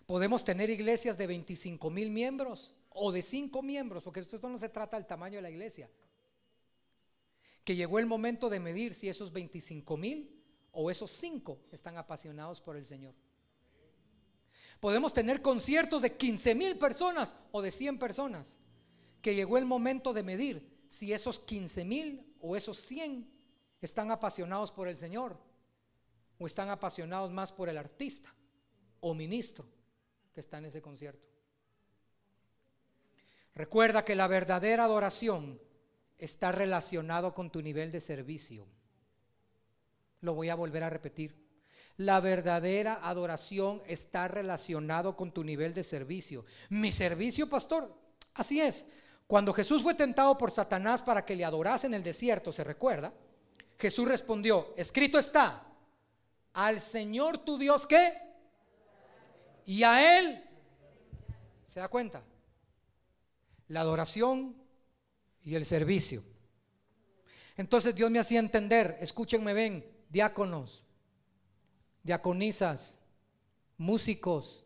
Podemos 0.06 0.44
tener 0.44 0.68
iglesias 0.68 1.16
de 1.16 1.26
25 1.26 1.88
mil 1.88 2.10
miembros 2.10 2.74
o 2.90 3.10
de 3.10 3.22
5 3.22 3.62
miembros, 3.62 4.02
porque 4.02 4.20
esto 4.20 4.48
no 4.48 4.58
se 4.58 4.68
trata 4.68 4.98
del 4.98 5.06
tamaño 5.06 5.36
de 5.36 5.42
la 5.42 5.50
iglesia. 5.50 5.88
Que 7.64 7.76
llegó 7.76 7.98
el 7.98 8.06
momento 8.06 8.50
de 8.50 8.60
medir 8.60 8.94
si 8.94 9.08
esos 9.08 9.32
25 9.32 9.96
mil 9.96 10.30
o 10.72 10.90
esos 10.90 11.10
5 11.10 11.58
están 11.72 11.96
apasionados 11.96 12.60
por 12.60 12.76
el 12.76 12.84
Señor. 12.84 13.14
Podemos 14.80 15.14
tener 15.14 15.40
conciertos 15.40 16.02
de 16.02 16.16
15 16.16 16.54
mil 16.54 16.78
personas 16.78 17.34
o 17.52 17.62
de 17.62 17.70
100 17.70 17.98
personas. 17.98 18.58
Que 19.22 19.34
llegó 19.34 19.56
el 19.56 19.64
momento 19.64 20.12
de 20.12 20.22
medir 20.22 20.84
si 20.88 21.12
esos 21.12 21.38
15 21.38 21.84
mil 21.84 22.36
o 22.40 22.56
esos 22.56 22.78
100 22.78 23.30
están 23.80 24.10
apasionados 24.10 24.70
por 24.70 24.88
el 24.88 24.96
Señor 24.96 25.38
o 26.38 26.46
están 26.46 26.68
apasionados 26.68 27.30
más 27.30 27.52
por 27.52 27.68
el 27.68 27.78
artista 27.78 28.34
o 29.00 29.14
ministro 29.14 29.66
que 30.34 30.40
está 30.40 30.58
en 30.58 30.66
ese 30.66 30.82
concierto. 30.82 31.26
Recuerda 33.54 34.04
que 34.04 34.16
la 34.16 34.26
verdadera 34.26 34.84
adoración 34.84 35.60
está 36.18 36.52
relacionado 36.52 37.34
con 37.34 37.50
tu 37.50 37.62
nivel 37.62 37.90
de 37.92 38.00
servicio. 38.00 38.66
Lo 40.20 40.34
voy 40.34 40.48
a 40.48 40.54
volver 40.54 40.82
a 40.82 40.90
repetir. 40.90 41.44
La 41.96 42.20
verdadera 42.20 43.00
adoración 43.02 43.82
está 43.86 44.26
relacionado 44.26 45.16
con 45.16 45.30
tu 45.30 45.44
nivel 45.44 45.74
de 45.74 45.82
servicio. 45.82 46.44
Mi 46.68 46.90
servicio, 46.90 47.48
pastor, 47.48 47.94
así 48.34 48.60
es. 48.60 48.86
Cuando 49.26 49.52
Jesús 49.52 49.82
fue 49.82 49.94
tentado 49.94 50.36
por 50.36 50.50
Satanás 50.50 51.02
para 51.02 51.24
que 51.24 51.36
le 51.36 51.44
adorase 51.44 51.86
en 51.86 51.94
el 51.94 52.02
desierto, 52.02 52.52
¿se 52.52 52.64
recuerda? 52.64 53.12
Jesús 53.78 54.08
respondió, 54.08 54.72
escrito 54.76 55.18
está, 55.18 55.66
al 56.52 56.80
Señor 56.80 57.38
tu 57.38 57.58
Dios 57.58 57.86
qué? 57.86 58.12
Y 59.66 59.82
a 59.82 60.18
Él, 60.18 60.44
¿se 61.66 61.80
da 61.80 61.88
cuenta? 61.88 62.22
La 63.68 63.80
adoración 63.80 64.54
y 65.44 65.54
el 65.54 65.64
servicio. 65.64 66.22
Entonces 67.56 67.94
Dios 67.94 68.10
me 68.10 68.18
hacía 68.18 68.40
entender, 68.40 68.96
escúchenme, 69.00 69.52
ven, 69.54 69.86
diáconos, 70.08 70.84
diaconisas, 72.02 72.98
músicos 73.76 74.64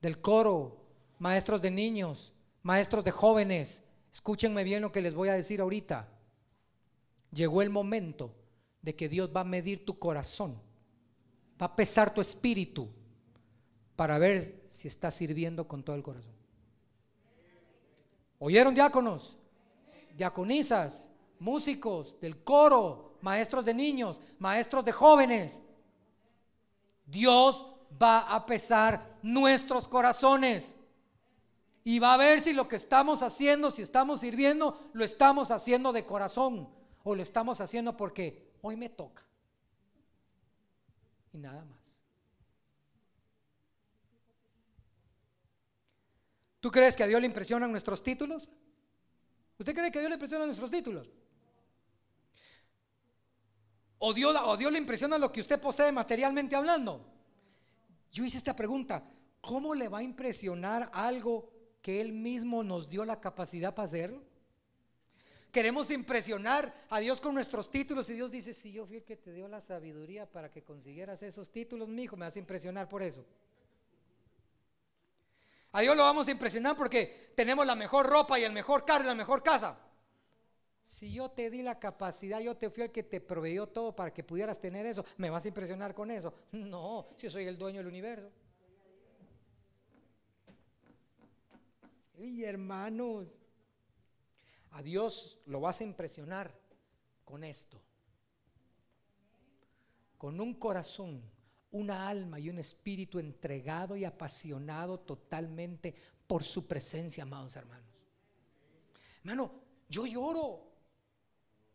del 0.00 0.20
coro, 0.20 0.86
maestros 1.18 1.60
de 1.62 1.70
niños, 1.70 2.32
maestros 2.62 3.04
de 3.04 3.10
jóvenes. 3.10 3.84
Escúchenme 4.12 4.64
bien 4.64 4.82
lo 4.82 4.92
que 4.92 5.02
les 5.02 5.14
voy 5.14 5.28
a 5.28 5.34
decir 5.34 5.60
ahorita. 5.60 6.08
Llegó 7.32 7.60
el 7.60 7.70
momento 7.70 8.34
de 8.80 8.94
que 8.94 9.08
Dios 9.08 9.30
va 9.34 9.40
a 9.40 9.44
medir 9.44 9.84
tu 9.84 9.98
corazón, 9.98 10.60
va 11.60 11.66
a 11.66 11.76
pesar 11.76 12.14
tu 12.14 12.20
espíritu 12.20 12.88
para 13.94 14.18
ver 14.18 14.62
si 14.68 14.88
estás 14.88 15.14
sirviendo 15.14 15.66
con 15.66 15.82
todo 15.82 15.96
el 15.96 16.02
corazón. 16.02 16.32
¿Oyeron 18.38 18.74
diáconos? 18.74 19.35
Diaconisas, 20.16 21.10
músicos 21.38 22.18
del 22.20 22.42
coro, 22.42 23.18
maestros 23.20 23.64
de 23.64 23.74
niños, 23.74 24.20
maestros 24.38 24.84
de 24.84 24.92
jóvenes, 24.92 25.62
Dios 27.04 27.66
va 28.02 28.20
a 28.34 28.46
pesar 28.46 29.18
nuestros 29.22 29.86
corazones. 29.88 30.76
Y 31.84 32.00
va 32.00 32.14
a 32.14 32.16
ver 32.16 32.42
si 32.42 32.52
lo 32.52 32.66
que 32.66 32.76
estamos 32.76 33.22
haciendo, 33.22 33.70
si 33.70 33.82
estamos 33.82 34.20
sirviendo, 34.20 34.90
lo 34.92 35.04
estamos 35.04 35.52
haciendo 35.52 35.92
de 35.92 36.04
corazón 36.04 36.68
o 37.04 37.14
lo 37.14 37.22
estamos 37.22 37.60
haciendo 37.60 37.96
porque 37.96 38.50
hoy 38.62 38.76
me 38.76 38.88
toca. 38.88 39.22
Y 41.32 41.38
nada 41.38 41.64
más. 41.64 42.00
¿Tú 46.58 46.72
crees 46.72 46.96
que 46.96 47.04
a 47.04 47.06
Dios 47.06 47.20
le 47.20 47.28
impresionan 47.28 47.70
nuestros 47.70 48.02
títulos? 48.02 48.48
¿Usted 49.58 49.74
cree 49.74 49.90
que 49.90 49.98
Dios 49.98 50.10
le 50.10 50.16
impresionan 50.16 50.48
nuestros 50.48 50.70
títulos? 50.70 51.08
¿O 53.98 54.12
Dios, 54.12 54.36
¿O 54.44 54.56
Dios 54.56 54.72
le 54.72 54.78
impresiona 54.78 55.16
lo 55.16 55.32
que 55.32 55.40
usted 55.40 55.60
posee 55.60 55.90
materialmente 55.92 56.54
hablando? 56.54 57.04
Yo 58.12 58.24
hice 58.24 58.36
esta 58.36 58.54
pregunta, 58.54 59.02
¿cómo 59.40 59.74
le 59.74 59.88
va 59.88 59.98
a 59.98 60.02
impresionar 60.02 60.90
algo 60.92 61.50
que 61.80 62.00
Él 62.00 62.12
mismo 62.12 62.62
nos 62.62 62.88
dio 62.88 63.04
la 63.04 63.20
capacidad 63.20 63.74
para 63.74 63.86
hacerlo? 63.86 64.22
Queremos 65.50 65.90
impresionar 65.90 66.74
a 66.90 67.00
Dios 67.00 67.18
con 67.18 67.32
nuestros 67.32 67.70
títulos 67.70 68.10
y 68.10 68.12
Dios 68.12 68.30
dice, 68.30 68.52
si 68.52 68.72
yo 68.72 68.84
fui 68.84 68.96
el 68.96 69.04
que 69.04 69.16
te 69.16 69.32
dio 69.32 69.48
la 69.48 69.62
sabiduría 69.62 70.30
para 70.30 70.50
que 70.50 70.62
consiguieras 70.62 71.22
esos 71.22 71.50
títulos, 71.50 71.88
mi 71.88 72.02
hijo, 72.02 72.16
me 72.16 72.26
vas 72.26 72.36
a 72.36 72.40
impresionar 72.40 72.90
por 72.90 73.02
eso. 73.02 73.24
A 75.76 75.82
Dios 75.82 75.94
lo 75.94 76.04
vamos 76.04 76.26
a 76.26 76.30
impresionar 76.30 76.74
porque 76.74 77.34
tenemos 77.36 77.66
la 77.66 77.74
mejor 77.74 78.06
ropa 78.06 78.40
y 78.40 78.44
el 78.44 78.52
mejor 78.52 78.86
carro 78.86 79.04
y 79.04 79.08
la 79.08 79.14
mejor 79.14 79.42
casa. 79.42 79.78
Si 80.82 81.12
yo 81.12 81.30
te 81.30 81.50
di 81.50 81.60
la 81.60 81.78
capacidad, 81.78 82.40
yo 82.40 82.56
te 82.56 82.70
fui 82.70 82.84
el 82.84 82.90
que 82.90 83.02
te 83.02 83.20
proveyó 83.20 83.66
todo 83.66 83.94
para 83.94 84.10
que 84.10 84.24
pudieras 84.24 84.58
tener 84.58 84.86
eso, 84.86 85.04
¿me 85.18 85.28
vas 85.28 85.44
a 85.44 85.48
impresionar 85.48 85.94
con 85.94 86.10
eso? 86.10 86.32
No, 86.52 87.08
si 87.14 87.24
yo 87.26 87.30
soy 87.30 87.44
el 87.44 87.58
dueño 87.58 87.80
del 87.80 87.88
universo. 87.88 88.30
Y 92.16 92.44
hermanos, 92.44 93.42
a 94.70 94.82
Dios 94.82 95.40
lo 95.44 95.60
vas 95.60 95.82
a 95.82 95.84
impresionar 95.84 96.58
con 97.22 97.44
esto. 97.44 97.78
Con 100.16 100.40
un 100.40 100.54
corazón, 100.54 101.22
una 101.76 102.08
alma 102.08 102.40
y 102.40 102.48
un 102.50 102.58
espíritu 102.58 103.18
entregado 103.18 103.96
y 103.96 104.04
apasionado 104.04 105.00
totalmente 105.00 105.94
por 106.26 106.42
su 106.42 106.66
presencia, 106.66 107.22
amados 107.22 107.56
hermanos. 107.56 107.86
Hermano, 109.20 109.52
yo 109.88 110.06
lloro. 110.06 110.64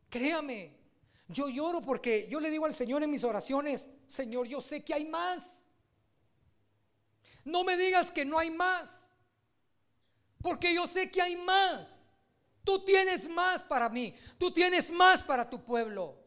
Créame, 0.09 0.77
yo 1.27 1.47
lloro 1.47 1.81
porque 1.81 2.27
yo 2.29 2.39
le 2.39 2.49
digo 2.49 2.65
al 2.65 2.73
Señor 2.73 3.01
en 3.03 3.11
mis 3.11 3.23
oraciones, 3.23 3.87
Señor, 4.07 4.47
yo 4.47 4.59
sé 4.59 4.83
que 4.83 4.93
hay 4.93 5.05
más. 5.05 5.63
No 7.45 7.63
me 7.63 7.77
digas 7.77 8.11
que 8.11 8.25
no 8.25 8.37
hay 8.37 8.51
más, 8.51 9.13
porque 10.41 10.73
yo 10.73 10.87
sé 10.87 11.09
que 11.09 11.21
hay 11.21 11.37
más. 11.37 12.01
Tú 12.63 12.79
tienes 12.85 13.27
más 13.29 13.63
para 13.63 13.89
mí. 13.89 14.15
Tú 14.37 14.51
tienes 14.51 14.91
más 14.91 15.23
para 15.23 15.49
tu 15.49 15.63
pueblo. 15.63 16.20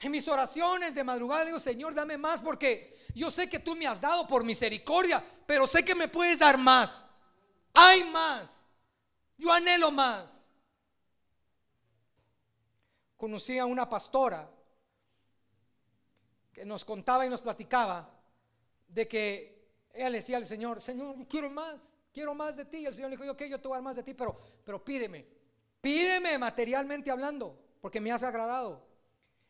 En 0.00 0.10
mis 0.10 0.26
oraciones 0.28 0.94
de 0.94 1.04
madrugada 1.04 1.44
digo, 1.44 1.60
Señor, 1.60 1.94
dame 1.94 2.16
más 2.16 2.40
porque 2.40 3.06
yo 3.14 3.30
sé 3.30 3.50
que 3.50 3.58
tú 3.58 3.76
me 3.76 3.86
has 3.86 4.00
dado 4.00 4.26
por 4.26 4.44
misericordia, 4.44 5.22
pero 5.46 5.66
sé 5.66 5.84
que 5.84 5.94
me 5.94 6.08
puedes 6.08 6.38
dar 6.38 6.56
más. 6.56 7.04
Hay 7.74 8.04
más. 8.04 8.64
Yo 9.36 9.52
anhelo 9.52 9.90
más. 9.90 10.50
Conocí 13.16 13.58
a 13.58 13.66
una 13.66 13.88
pastora 13.88 14.50
que 16.52 16.64
nos 16.64 16.84
contaba 16.84 17.26
y 17.26 17.28
nos 17.28 17.42
platicaba 17.42 18.10
de 18.88 19.06
que 19.06 19.60
ella 19.92 20.08
le 20.08 20.18
decía 20.18 20.38
al 20.38 20.46
Señor, 20.46 20.80
Señor, 20.80 21.28
quiero 21.28 21.50
más. 21.50 21.94
Quiero 22.12 22.34
más 22.34 22.56
de 22.56 22.64
ti. 22.64 22.78
Y 22.78 22.86
el 22.86 22.94
Señor 22.94 23.10
le 23.10 23.16
dijo, 23.16 23.24
yo 23.24 23.36
te 23.60 23.68
voy 23.68 23.76
dar 23.76 23.82
más 23.82 23.96
de 23.96 24.02
ti, 24.02 24.14
pero, 24.14 24.40
pero 24.64 24.82
pídeme. 24.82 25.26
Pídeme 25.80 26.38
materialmente 26.38 27.10
hablando, 27.10 27.58
porque 27.80 28.00
me 28.00 28.12
has 28.12 28.22
agradado. 28.22 28.89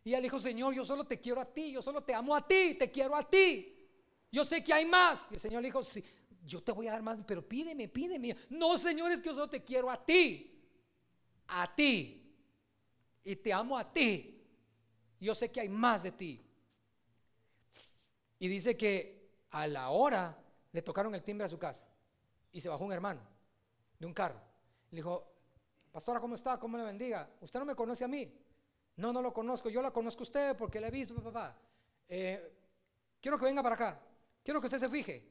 Y 0.04 0.14
él 0.14 0.22
dijo, 0.22 0.40
Señor, 0.40 0.74
yo 0.74 0.84
solo 0.84 1.04
te 1.04 1.18
quiero 1.18 1.40
a 1.40 1.44
ti, 1.44 1.72
yo 1.72 1.82
solo 1.82 2.02
te 2.02 2.14
amo 2.14 2.34
a 2.34 2.46
ti, 2.46 2.74
te 2.78 2.90
quiero 2.90 3.14
a 3.14 3.28
ti. 3.28 3.76
Yo 4.32 4.44
sé 4.44 4.62
que 4.62 4.72
hay 4.72 4.86
más. 4.86 5.28
Y 5.30 5.34
el 5.34 5.40
Señor 5.40 5.62
le 5.62 5.68
dijo, 5.68 5.84
sí, 5.84 6.02
yo 6.44 6.62
te 6.62 6.72
voy 6.72 6.88
a 6.88 6.92
dar 6.92 7.02
más, 7.02 7.18
pero 7.26 7.46
pídeme, 7.46 7.88
pídeme. 7.88 8.36
No, 8.48 8.78
Señor, 8.78 9.12
es 9.12 9.20
que 9.20 9.28
yo 9.28 9.34
solo 9.34 9.50
te 9.50 9.62
quiero 9.62 9.90
a 9.90 10.04
ti. 10.04 10.58
A 11.48 11.74
ti. 11.74 12.16
Y 13.24 13.36
te 13.36 13.52
amo 13.52 13.76
a 13.76 13.92
ti. 13.92 14.42
Yo 15.20 15.34
sé 15.34 15.50
que 15.50 15.60
hay 15.60 15.68
más 15.68 16.02
de 16.02 16.12
ti. 16.12 16.46
Y 18.38 18.48
dice 18.48 18.76
que 18.76 19.30
a 19.50 19.66
la 19.66 19.90
hora 19.90 20.42
le 20.72 20.82
tocaron 20.82 21.14
el 21.14 21.22
timbre 21.22 21.44
a 21.44 21.48
su 21.48 21.58
casa. 21.58 21.86
Y 22.52 22.60
se 22.60 22.68
bajó 22.68 22.84
un 22.84 22.92
hermano 22.92 23.20
de 23.98 24.06
un 24.06 24.14
carro. 24.14 24.40
Le 24.90 24.96
dijo, 24.96 25.30
pastora, 25.92 26.20
¿cómo 26.20 26.34
está? 26.34 26.58
¿Cómo 26.58 26.78
le 26.78 26.84
bendiga? 26.84 27.28
Usted 27.40 27.58
no 27.60 27.66
me 27.66 27.74
conoce 27.74 28.04
a 28.04 28.08
mí. 28.08 28.32
No, 29.00 29.14
no 29.14 29.22
lo 29.22 29.32
conozco. 29.32 29.70
Yo 29.70 29.80
la 29.80 29.90
conozco 29.90 30.20
a 30.20 30.24
usted 30.24 30.56
porque 30.56 30.78
le 30.78 30.88
he 30.88 30.90
visto, 30.90 31.14
papá. 31.22 31.56
Eh, 32.06 32.52
quiero 33.20 33.38
que 33.38 33.46
venga 33.46 33.62
para 33.62 33.74
acá. 33.74 34.00
Quiero 34.44 34.60
que 34.60 34.66
usted 34.66 34.78
se 34.78 34.90
fije. 34.90 35.26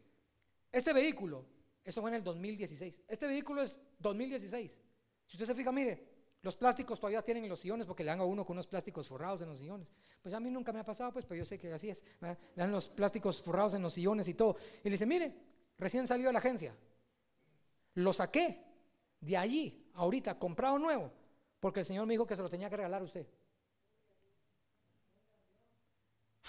Este 0.72 0.92
vehículo, 0.92 1.46
eso 1.84 2.02
fue 2.02 2.10
en 2.10 2.16
el 2.16 2.24
2016. 2.24 3.02
Este 3.08 3.28
vehículo 3.28 3.62
es 3.62 3.80
2016. 4.00 4.82
Si 5.28 5.38
usted 5.38 5.46
se 5.46 5.54
fija, 5.54 5.72
mire, 5.72 6.08
los 6.42 6.56
plásticos 6.56 7.00
todavía 7.00 7.22
tienen 7.22 7.48
los 7.48 7.60
sillones 7.60 7.86
porque 7.86 8.04
le 8.04 8.10
dan 8.10 8.22
a 8.22 8.24
uno 8.24 8.44
con 8.44 8.56
unos 8.56 8.66
plásticos 8.66 9.08
forrados 9.08 9.42
en 9.42 9.50
los 9.50 9.60
sillones. 9.60 9.94
Pues 10.22 10.34
a 10.34 10.40
mí 10.40 10.50
nunca 10.50 10.74
me 10.74 10.80
ha 10.80 10.86
pasado, 10.86 11.14
pues, 11.14 11.26
pero 11.26 11.38
yo 11.38 11.46
sé 11.46 11.60
que 11.60 11.72
así 11.72 11.90
es. 11.90 12.04
Le 12.22 12.38
dan 12.56 12.72
los 12.72 12.88
plásticos 12.88 13.44
forrados 13.44 13.76
en 13.76 13.84
los 13.84 13.94
sillones 13.94 14.28
y 14.28 14.34
todo. 14.34 14.58
Y 14.84 14.86
le 14.86 14.92
dice, 14.92 15.06
mire, 15.06 15.36
recién 15.78 16.08
salió 16.08 16.28
de 16.28 16.34
la 16.34 16.40
agencia. 16.40 16.76
Lo 17.94 18.14
saqué 18.14 18.66
de 19.20 19.38
allí, 19.38 19.92
ahorita, 19.94 20.40
comprado 20.40 20.80
nuevo, 20.80 21.12
porque 21.60 21.82
el 21.82 21.86
Señor 21.86 22.08
me 22.08 22.16
dijo 22.16 22.26
que 22.26 22.36
se 22.36 22.42
lo 22.42 22.50
tenía 22.50 22.68
que 22.68 22.78
regalar 22.78 23.02
a 23.02 23.06
usted. 23.06 23.28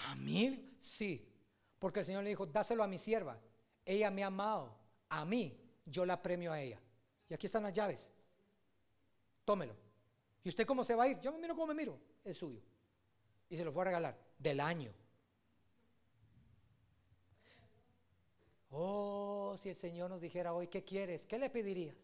¿A 0.07 0.15
mí? 0.15 0.75
Sí. 0.79 1.27
Porque 1.79 2.01
el 2.01 2.05
Señor 2.05 2.23
le 2.23 2.29
dijo, 2.29 2.45
dáselo 2.45 2.83
a 2.83 2.87
mi 2.87 2.97
sierva. 2.97 3.39
Ella 3.85 4.11
me 4.11 4.23
ha 4.23 4.27
amado. 4.27 4.75
A 5.09 5.25
mí, 5.25 5.59
yo 5.85 6.05
la 6.05 6.21
premio 6.21 6.51
a 6.51 6.61
ella. 6.61 6.79
Y 7.27 7.33
aquí 7.33 7.47
están 7.47 7.63
las 7.63 7.73
llaves. 7.73 8.11
Tómelo. 9.45 9.75
¿Y 10.43 10.49
usted 10.49 10.65
cómo 10.65 10.83
se 10.83 10.95
va 10.95 11.03
a 11.03 11.07
ir? 11.07 11.19
Yo 11.21 11.31
me 11.31 11.39
miro 11.39 11.55
como 11.55 11.67
me 11.67 11.73
miro. 11.73 11.99
Es 12.23 12.37
suyo. 12.37 12.61
Y 13.49 13.57
se 13.57 13.65
lo 13.65 13.71
fue 13.71 13.83
a 13.83 13.85
regalar. 13.85 14.17
Del 14.37 14.59
año. 14.59 14.93
Oh, 18.71 19.55
si 19.57 19.69
el 19.69 19.75
Señor 19.75 20.09
nos 20.09 20.21
dijera 20.21 20.53
hoy, 20.53 20.67
¿qué 20.67 20.83
quieres? 20.83 21.25
¿Qué 21.25 21.37
le 21.37 21.49
pedirías? 21.49 21.97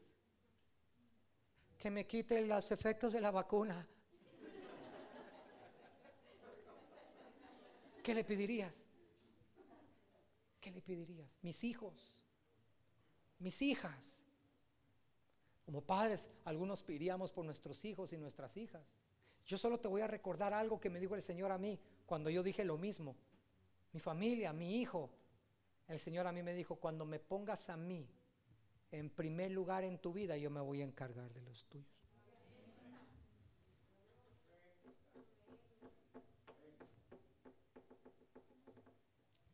Que 1.77 1.89
me 1.89 2.05
quite 2.05 2.41
los 2.45 2.71
efectos 2.71 3.13
de 3.13 3.21
la 3.21 3.31
vacuna. 3.31 3.87
¿Qué 8.07 8.15
le 8.15 8.23
pedirías? 8.23 8.85
¿Qué 10.61 10.71
le 10.71 10.81
pedirías? 10.81 11.29
Mis 11.41 11.65
hijos, 11.65 12.13
mis 13.37 13.61
hijas. 13.61 14.23
Como 15.65 15.81
padres, 15.81 16.29
algunos 16.45 16.83
pediríamos 16.83 17.33
por 17.33 17.43
nuestros 17.43 17.83
hijos 17.83 18.13
y 18.13 18.17
nuestras 18.17 18.55
hijas. 18.55 18.87
Yo 19.45 19.57
solo 19.57 19.77
te 19.81 19.89
voy 19.89 19.99
a 19.99 20.07
recordar 20.07 20.53
algo 20.53 20.79
que 20.79 20.89
me 20.89 21.01
dijo 21.01 21.15
el 21.15 21.21
Señor 21.21 21.51
a 21.51 21.57
mí 21.57 21.77
cuando 22.05 22.29
yo 22.29 22.43
dije 22.43 22.63
lo 22.63 22.77
mismo. 22.77 23.17
Mi 23.91 23.99
familia, 23.99 24.53
mi 24.53 24.79
hijo, 24.79 25.09
el 25.89 25.99
Señor 25.99 26.27
a 26.27 26.31
mí 26.31 26.41
me 26.41 26.53
dijo, 26.53 26.77
cuando 26.77 27.05
me 27.05 27.19
pongas 27.19 27.69
a 27.69 27.75
mí 27.75 28.07
en 28.89 29.09
primer 29.09 29.51
lugar 29.51 29.83
en 29.83 29.99
tu 29.99 30.13
vida, 30.13 30.37
yo 30.37 30.49
me 30.49 30.61
voy 30.61 30.81
a 30.81 30.85
encargar 30.85 31.33
de 31.33 31.41
los 31.41 31.65
tuyos. 31.65 31.97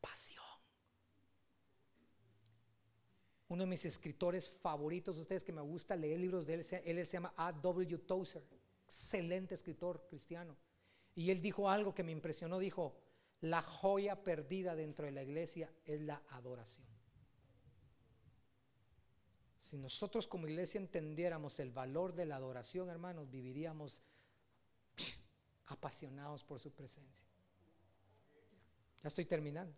Pasión. 0.02 0.44
Uno 3.54 3.66
de 3.66 3.70
mis 3.70 3.86
escritores 3.86 4.50
favoritos, 4.50 5.20
ustedes 5.20 5.44
que 5.44 5.52
me 5.52 5.62
gusta 5.62 5.96
leer 5.96 6.20
libros 6.20 6.48
de 6.48 6.56
él, 6.56 6.66
él 6.86 7.06
se 7.06 7.14
llama 7.14 7.36
A.W. 7.38 8.00
Tozer, 8.00 8.42
excelente 8.84 9.54
escritor 9.54 10.08
cristiano. 10.10 10.58
Y 11.14 11.30
él 11.30 11.40
dijo 11.40 11.70
algo 11.70 11.94
que 11.94 12.02
me 12.02 12.12
impresionó, 12.12 12.58
dijo, 12.58 12.98
la 13.42 13.62
joya 13.62 14.24
perdida 14.24 14.76
dentro 14.76 15.06
de 15.06 15.12
la 15.12 15.22
iglesia 15.22 15.72
es 15.86 16.02
la 16.02 16.24
adoración. 16.30 16.88
Si 19.56 19.78
nosotros 19.78 20.26
como 20.26 20.48
iglesia 20.48 20.80
entendiéramos 20.80 21.60
el 21.60 21.70
valor 21.70 22.16
de 22.16 22.26
la 22.26 22.38
adoración, 22.38 22.90
hermanos, 22.90 23.30
viviríamos 23.30 24.02
apasionados 25.68 26.44
por 26.44 26.60
su 26.60 26.72
presencia. 26.72 27.28
Ya 29.04 29.10
estoy 29.10 29.26
terminando. 29.26 29.76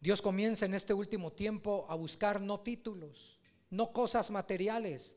Dios 0.00 0.22
comienza 0.22 0.66
en 0.66 0.74
este 0.74 0.94
último 0.94 1.32
tiempo 1.32 1.86
a 1.88 1.94
buscar 1.94 2.40
no 2.40 2.60
títulos, 2.60 3.38
no 3.70 3.92
cosas 3.92 4.30
materiales, 4.30 5.16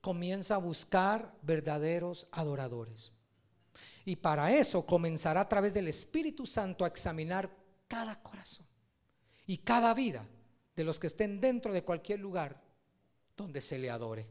comienza 0.00 0.54
a 0.54 0.58
buscar 0.58 1.34
verdaderos 1.42 2.28
adoradores. 2.30 3.12
Y 4.04 4.16
para 4.16 4.52
eso 4.52 4.86
comenzará 4.86 5.40
a 5.40 5.48
través 5.48 5.74
del 5.74 5.88
Espíritu 5.88 6.46
Santo 6.46 6.84
a 6.84 6.88
examinar 6.88 7.50
cada 7.88 8.22
corazón 8.22 8.66
y 9.46 9.58
cada 9.58 9.92
vida 9.94 10.24
de 10.76 10.84
los 10.84 11.00
que 11.00 11.06
estén 11.06 11.40
dentro 11.40 11.72
de 11.72 11.82
cualquier 11.82 12.20
lugar 12.20 12.62
donde 13.36 13.60
se 13.60 13.78
le 13.78 13.90
adore. 13.90 14.26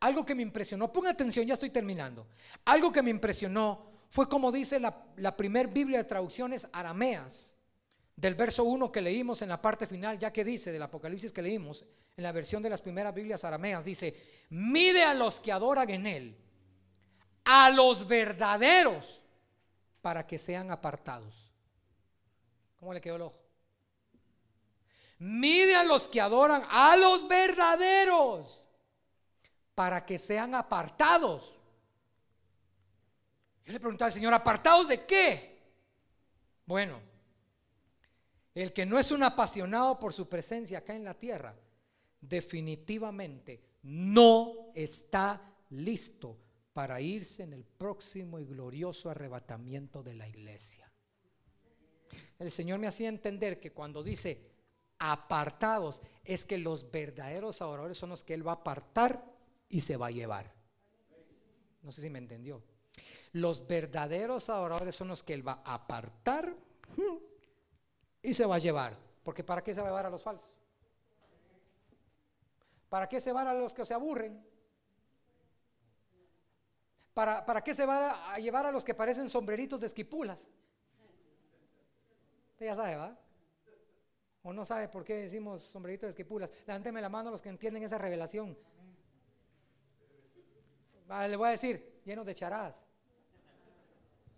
Algo 0.00 0.24
que 0.24 0.34
me 0.34 0.42
impresionó, 0.42 0.92
ponga 0.92 1.10
atención, 1.10 1.46
ya 1.46 1.54
estoy 1.54 1.70
terminando. 1.70 2.26
Algo 2.64 2.90
que 2.90 3.02
me 3.02 3.10
impresionó 3.10 3.90
fue 4.08 4.28
como 4.28 4.50
dice 4.50 4.80
la, 4.80 5.06
la 5.16 5.36
primer 5.36 5.68
Biblia 5.68 5.98
de 5.98 6.04
traducciones 6.04 6.68
arameas, 6.72 7.58
del 8.20 8.34
verso 8.34 8.64
1 8.64 8.92
que 8.92 9.00
leímos 9.00 9.40
en 9.40 9.48
la 9.48 9.62
parte 9.62 9.86
final, 9.86 10.18
ya 10.18 10.30
que 10.30 10.44
dice 10.44 10.70
del 10.70 10.82
Apocalipsis 10.82 11.32
que 11.32 11.40
leímos, 11.40 11.86
en 12.16 12.22
la 12.22 12.32
versión 12.32 12.62
de 12.62 12.68
las 12.68 12.82
primeras 12.82 13.14
Biblias 13.14 13.44
arameas, 13.44 13.82
dice, 13.82 14.44
mide 14.50 15.02
a 15.02 15.14
los 15.14 15.40
que 15.40 15.50
adoran 15.50 15.88
en 15.88 16.06
Él, 16.06 16.36
a 17.44 17.70
los 17.70 18.06
verdaderos, 18.06 19.22
para 20.02 20.26
que 20.26 20.36
sean 20.36 20.70
apartados. 20.70 21.50
¿Cómo 22.78 22.92
le 22.92 23.00
quedó 23.00 23.16
el 23.16 23.22
ojo? 23.22 23.40
Mide 25.18 25.74
a 25.74 25.84
los 25.84 26.06
que 26.06 26.20
adoran, 26.20 26.62
a 26.68 26.98
los 26.98 27.26
verdaderos, 27.26 28.66
para 29.74 30.04
que 30.04 30.18
sean 30.18 30.54
apartados. 30.54 31.58
Yo 33.64 33.72
le 33.72 33.80
preguntaba 33.80 34.08
al 34.08 34.12
Señor, 34.12 34.34
¿apartados 34.34 34.88
de 34.88 35.06
qué? 35.06 35.58
Bueno, 36.66 37.09
el 38.54 38.72
que 38.72 38.86
no 38.86 38.98
es 38.98 39.10
un 39.10 39.22
apasionado 39.22 39.98
por 39.98 40.12
su 40.12 40.28
presencia 40.28 40.78
acá 40.78 40.94
en 40.94 41.04
la 41.04 41.14
tierra, 41.14 41.54
definitivamente 42.20 43.62
no 43.82 44.72
está 44.74 45.40
listo 45.70 46.36
para 46.72 47.00
irse 47.00 47.42
en 47.42 47.52
el 47.52 47.64
próximo 47.64 48.38
y 48.38 48.44
glorioso 48.44 49.10
arrebatamiento 49.10 50.02
de 50.02 50.14
la 50.14 50.28
iglesia. 50.28 50.90
El 52.38 52.50
Señor 52.50 52.78
me 52.78 52.86
hacía 52.86 53.08
entender 53.08 53.60
que 53.60 53.72
cuando 53.72 54.02
dice 54.02 54.50
apartados, 54.98 56.02
es 56.24 56.44
que 56.44 56.58
los 56.58 56.90
verdaderos 56.90 57.62
adoradores 57.62 57.96
son 57.96 58.10
los 58.10 58.22
que 58.22 58.34
Él 58.34 58.46
va 58.46 58.52
a 58.52 58.56
apartar 58.56 59.24
y 59.68 59.80
se 59.80 59.96
va 59.96 60.08
a 60.08 60.10
llevar. 60.10 60.52
No 61.82 61.90
sé 61.90 62.02
si 62.02 62.10
me 62.10 62.18
entendió. 62.18 62.62
Los 63.32 63.66
verdaderos 63.66 64.50
adoradores 64.50 64.94
son 64.94 65.08
los 65.08 65.22
que 65.22 65.34
Él 65.34 65.46
va 65.46 65.62
a 65.64 65.74
apartar 65.74 66.54
y 68.22 68.34
se 68.34 68.46
va 68.46 68.56
a 68.56 68.58
llevar. 68.58 68.96
Porque 69.22 69.44
¿para 69.44 69.62
qué 69.62 69.74
se 69.74 69.80
va 69.80 69.88
a 69.88 69.90
llevar 69.90 70.06
a 70.06 70.10
los 70.10 70.22
falsos? 70.22 70.50
¿Para 72.88 73.08
qué 73.08 73.20
se 73.20 73.32
van 73.32 73.46
a 73.46 73.54
los 73.54 73.72
que 73.72 73.84
se 73.84 73.94
aburren? 73.94 74.44
¿Para, 77.14 77.44
¿Para 77.44 77.62
qué 77.62 77.74
se 77.74 77.86
va 77.86 78.32
a 78.32 78.38
llevar 78.38 78.66
a 78.66 78.72
los 78.72 78.84
que 78.84 78.94
parecen 78.94 79.28
sombreritos 79.28 79.80
de 79.80 79.86
esquipulas? 79.86 80.48
Usted 82.52 82.66
ya 82.66 82.76
sabe, 82.76 82.96
¿va? 82.96 83.16
O 84.42 84.52
no 84.52 84.64
sabe 84.64 84.88
por 84.88 85.04
qué 85.04 85.14
decimos 85.14 85.62
sombreritos 85.62 86.06
de 86.06 86.10
esquipulas. 86.10 86.50
Levánteme 86.66 87.00
la 87.00 87.08
mano 87.08 87.28
a 87.28 87.32
los 87.32 87.42
que 87.42 87.50
entienden 87.50 87.82
esa 87.82 87.98
revelación. 87.98 88.56
le 91.08 91.36
voy 91.36 91.48
a 91.48 91.50
decir, 91.50 92.00
llenos 92.04 92.24
de 92.24 92.34
charadas, 92.34 92.86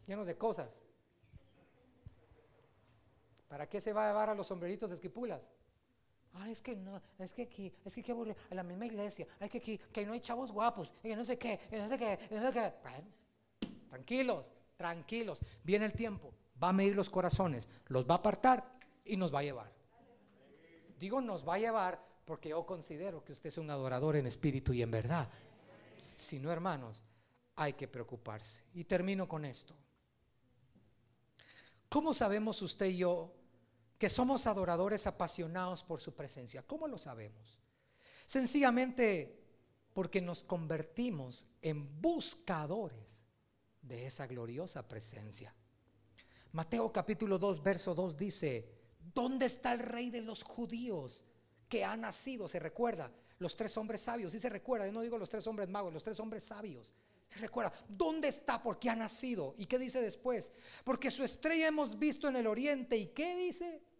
llenos 0.06 0.26
de 0.26 0.36
cosas. 0.36 0.82
¿Para 3.52 3.68
qué 3.68 3.82
se 3.82 3.92
va 3.92 4.06
a 4.06 4.08
llevar 4.08 4.30
a 4.30 4.34
los 4.34 4.46
sombreritos 4.46 4.88
de 4.88 4.94
esquipulas? 4.94 5.50
Ah, 6.32 6.48
es 6.48 6.62
que 6.62 6.74
no, 6.74 7.02
es 7.18 7.34
que 7.34 7.42
aquí, 7.42 7.70
es 7.84 7.94
que 7.94 8.00
aquí 8.00 8.10
en 8.12 8.56
la 8.56 8.62
misma 8.62 8.86
iglesia, 8.86 9.26
es 9.38 9.50
que 9.50 9.58
aquí, 9.58 9.76
que 9.76 10.06
no 10.06 10.14
hay 10.14 10.20
chavos 10.20 10.50
guapos, 10.50 10.94
y 11.04 11.14
no 11.14 11.22
sé 11.22 11.36
qué, 11.36 11.60
y 11.70 11.76
no 11.76 11.86
sé 11.86 11.98
qué, 11.98 12.18
y 12.30 12.34
no 12.34 12.40
sé 12.40 12.50
qué. 12.50 12.72
Tranquilos, 13.90 14.52
tranquilos. 14.74 15.42
Viene 15.62 15.84
el 15.84 15.92
tiempo, 15.92 16.32
va 16.62 16.70
a 16.70 16.72
medir 16.72 16.96
los 16.96 17.10
corazones, 17.10 17.68
los 17.88 18.08
va 18.08 18.14
a 18.14 18.18
apartar 18.18 18.78
y 19.04 19.18
nos 19.18 19.34
va 19.34 19.40
a 19.40 19.42
llevar. 19.42 19.70
Digo 20.98 21.20
nos 21.20 21.46
va 21.46 21.56
a 21.56 21.58
llevar 21.58 22.02
porque 22.24 22.48
yo 22.48 22.64
considero 22.64 23.22
que 23.22 23.32
usted 23.32 23.48
es 23.48 23.58
un 23.58 23.68
adorador 23.68 24.16
en 24.16 24.26
espíritu 24.26 24.72
y 24.72 24.80
en 24.80 24.90
verdad. 24.90 25.28
Si 25.98 26.38
no, 26.38 26.50
hermanos, 26.50 27.04
hay 27.56 27.74
que 27.74 27.86
preocuparse. 27.86 28.62
Y 28.72 28.84
termino 28.84 29.28
con 29.28 29.44
esto. 29.44 29.76
¿Cómo 31.90 32.14
sabemos 32.14 32.62
usted 32.62 32.86
y 32.86 32.96
yo 32.96 33.41
que 34.02 34.08
somos 34.08 34.48
adoradores 34.48 35.06
apasionados 35.06 35.84
por 35.84 36.00
su 36.00 36.12
presencia. 36.12 36.66
¿Cómo 36.66 36.88
lo 36.88 36.98
sabemos? 36.98 37.60
Sencillamente 38.26 39.46
porque 39.94 40.20
nos 40.20 40.42
convertimos 40.42 41.46
en 41.60 42.02
buscadores 42.02 43.26
de 43.80 44.08
esa 44.08 44.26
gloriosa 44.26 44.88
presencia. 44.88 45.54
Mateo 46.50 46.92
capítulo 46.92 47.38
2, 47.38 47.62
verso 47.62 47.94
2 47.94 48.16
dice, 48.16 48.74
¿dónde 49.14 49.46
está 49.46 49.72
el 49.72 49.78
rey 49.78 50.10
de 50.10 50.22
los 50.22 50.42
judíos 50.42 51.24
que 51.68 51.84
ha 51.84 51.96
nacido? 51.96 52.48
Se 52.48 52.58
recuerda, 52.58 53.08
los 53.38 53.54
tres 53.54 53.76
hombres 53.76 54.00
sabios, 54.00 54.32
sí 54.32 54.40
se 54.40 54.48
recuerda, 54.48 54.84
yo 54.86 54.92
no 54.92 55.02
digo 55.02 55.16
los 55.16 55.30
tres 55.30 55.46
hombres 55.46 55.68
magos, 55.68 55.94
los 55.94 56.02
tres 56.02 56.18
hombres 56.18 56.42
sabios. 56.42 56.92
Se 57.28 57.38
recuerda, 57.38 57.72
¿dónde 57.88 58.26
está? 58.26 58.60
¿Por 58.60 58.80
qué 58.80 58.90
ha 58.90 58.96
nacido? 58.96 59.54
¿Y 59.58 59.66
qué 59.66 59.78
dice 59.78 60.00
después? 60.00 60.50
Porque 60.82 61.08
su 61.08 61.22
estrella 61.22 61.68
hemos 61.68 62.00
visto 62.00 62.26
en 62.26 62.34
el 62.34 62.48
oriente. 62.48 62.96
¿Y 62.96 63.06
qué 63.06 63.36
dice? 63.36 63.91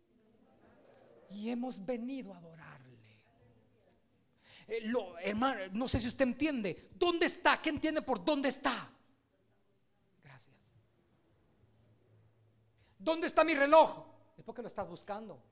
Y 1.33 1.51
hemos 1.51 1.85
venido 1.85 2.35
a 2.35 2.39
adorarle. 2.39 2.83
Eh, 4.69 4.93
hermano, 5.23 5.61
no 5.73 5.89
sé 5.89 6.01
si 6.01 6.09
usted 6.09 6.25
entiende. 6.25 6.91
¿Dónde 6.95 7.27
está? 7.27 7.61
¿Qué 7.61 7.71
entiende 7.71 8.03
por 8.03 8.25
dónde 8.25 8.49
está? 8.49 8.91
Gracias. 10.23 10.57
¿Dónde 12.99 13.27
está 13.27 13.45
mi 13.45 13.55
reloj? 13.55 14.07
Es 14.37 14.45
porque 14.45 14.63
lo 14.63 14.69
estás 14.69 14.89
buscando. 14.89 15.43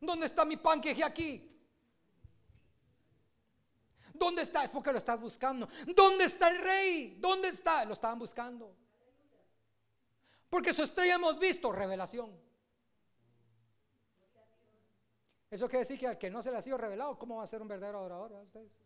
¿Dónde 0.00 0.26
está 0.26 0.44
mi 0.44 0.56
pan 0.56 0.80
que 0.80 1.04
aquí? 1.04 1.46
¿Dónde 4.14 4.42
está? 4.42 4.64
Es 4.64 4.70
porque 4.70 4.92
lo 4.92 4.98
estás 4.98 5.20
buscando. 5.20 5.68
¿Dónde 5.94 6.24
está 6.24 6.48
el 6.48 6.58
rey? 6.58 7.16
¿Dónde 7.20 7.48
está? 7.48 7.84
Lo 7.84 7.94
estaban 7.94 8.18
buscando. 8.18 8.74
Porque 10.48 10.74
su 10.74 10.82
estrella 10.82 11.14
hemos 11.14 11.38
visto, 11.38 11.70
revelación. 11.70 12.49
Eso 15.50 15.68
quiere 15.68 15.80
decir 15.80 15.98
que 15.98 16.06
al 16.06 16.16
que 16.16 16.30
no 16.30 16.42
se 16.42 16.50
le 16.50 16.58
ha 16.58 16.62
sido 16.62 16.78
revelado, 16.78 17.18
¿cómo 17.18 17.36
va 17.36 17.42
a 17.42 17.46
ser 17.46 17.60
un 17.60 17.68
verdadero 17.68 17.98
adorador? 17.98 18.32
ustedes? 18.44 18.78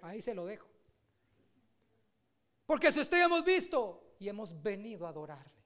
Ahí 0.00 0.22
se 0.22 0.34
lo 0.34 0.46
dejo. 0.46 0.68
Porque 2.64 2.88
eso 2.88 3.00
estoy 3.00 3.20
hemos 3.20 3.44
visto 3.44 4.14
y 4.20 4.28
hemos 4.28 4.62
venido 4.62 5.06
a 5.06 5.10
adorarle. 5.10 5.58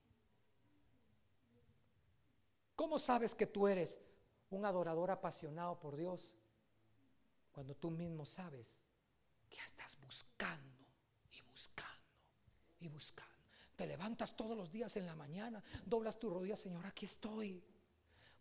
¿Cómo 2.74 2.98
sabes 2.98 3.34
que 3.34 3.46
tú 3.46 3.68
eres 3.68 3.98
un 4.50 4.64
adorador 4.64 5.10
apasionado 5.10 5.78
por 5.78 5.96
Dios? 5.96 6.32
Cuando 7.52 7.74
tú 7.74 7.90
mismo 7.90 8.24
sabes 8.24 8.80
que 9.50 9.60
estás 9.60 9.98
buscando 10.00 10.86
y 11.30 11.42
buscando 11.50 11.92
y 12.80 12.88
buscando. 12.88 13.30
Te 13.76 13.86
levantas 13.86 14.34
todos 14.34 14.56
los 14.56 14.70
días 14.70 14.96
en 14.96 15.06
la 15.06 15.14
mañana, 15.14 15.62
doblas 15.84 16.18
tu 16.18 16.30
rodilla, 16.30 16.56
Señor, 16.56 16.86
aquí 16.86 17.04
estoy. 17.04 17.62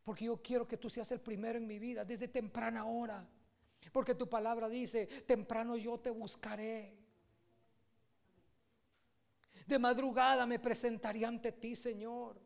Porque 0.04 0.26
yo 0.26 0.42
quiero 0.42 0.68
que 0.68 0.78
tú 0.78 0.90
seas 0.90 1.12
el 1.12 1.22
primero 1.22 1.58
en 1.58 1.68
mi 1.68 1.80
vida 1.80 2.04
desde 2.04 2.28
temprana 2.28 2.86
hora. 2.86 3.28
Porque 3.92 4.16
tu 4.16 4.30
palabra 4.30 4.70
dice, 4.70 5.06
temprano 5.06 5.76
yo 5.76 6.00
te 6.00 6.10
buscaré. 6.10 6.98
De 9.66 9.80
madrugada 9.80 10.46
me 10.46 10.60
presentaré 10.60 11.26
ante 11.26 11.52
ti, 11.52 11.76
Señor. 11.76 12.42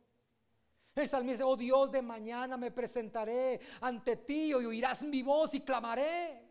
El 0.95 1.07
salmista, 1.07 1.45
oh 1.45 1.57
Dios, 1.57 1.91
de 1.91 2.01
mañana 2.01 2.55
me 2.55 2.71
presentaré 2.71 3.59
ante 3.81 4.15
ti 4.17 4.47
y 4.47 4.53
oirás 4.53 5.03
mi 5.03 5.21
voz 5.23 5.53
y 5.53 5.61
clamaré. 5.61 6.44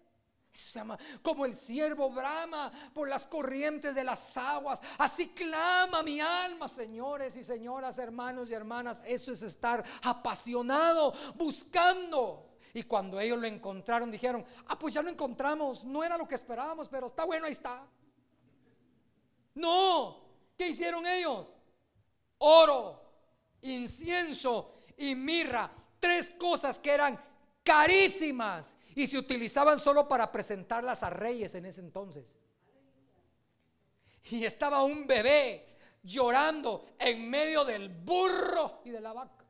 Eso 0.54 0.70
se 0.70 0.78
llama 0.78 0.96
como 1.20 1.44
el 1.46 1.52
siervo 1.52 2.10
brama 2.10 2.70
por 2.92 3.08
las 3.08 3.26
corrientes 3.26 3.92
de 3.92 4.04
las 4.04 4.36
aguas. 4.36 4.80
Así 4.98 5.30
clama 5.30 6.04
mi 6.04 6.20
alma, 6.20 6.68
señores 6.68 7.34
y 7.34 7.42
señoras, 7.42 7.98
hermanos 7.98 8.50
y 8.50 8.54
hermanas. 8.54 9.02
Eso 9.04 9.32
es 9.32 9.42
estar 9.42 9.84
apasionado, 10.02 11.12
buscando. 11.34 12.56
Y 12.72 12.84
cuando 12.84 13.18
ellos 13.18 13.40
lo 13.40 13.48
encontraron, 13.48 14.12
dijeron, 14.12 14.46
ah, 14.68 14.78
pues 14.78 14.94
ya 14.94 15.02
lo 15.02 15.10
encontramos. 15.10 15.82
No 15.82 16.04
era 16.04 16.16
lo 16.16 16.28
que 16.28 16.36
esperábamos, 16.36 16.88
pero 16.88 17.08
está 17.08 17.24
bueno, 17.24 17.46
ahí 17.46 17.52
está. 17.52 17.84
No, 19.54 20.24
¿qué 20.56 20.68
hicieron 20.68 21.04
ellos? 21.04 21.52
Oro, 22.38 23.02
incienso 23.62 24.72
y 24.96 25.16
mirra. 25.16 25.68
Tres 25.98 26.30
cosas 26.30 26.78
que 26.78 26.90
eran 26.92 27.20
carísimas 27.64 28.76
y 28.94 29.06
se 29.06 29.18
utilizaban 29.18 29.78
solo 29.78 30.08
para 30.08 30.30
presentarlas 30.30 31.02
a 31.02 31.10
reyes 31.10 31.54
en 31.54 31.66
ese 31.66 31.80
entonces. 31.80 32.36
Y 34.30 34.44
estaba 34.44 34.82
un 34.82 35.06
bebé 35.06 35.76
llorando 36.02 36.86
en 36.98 37.28
medio 37.28 37.64
del 37.64 37.88
burro 37.88 38.82
y 38.84 38.90
de 38.90 39.00
la 39.00 39.12
vaca. 39.12 39.44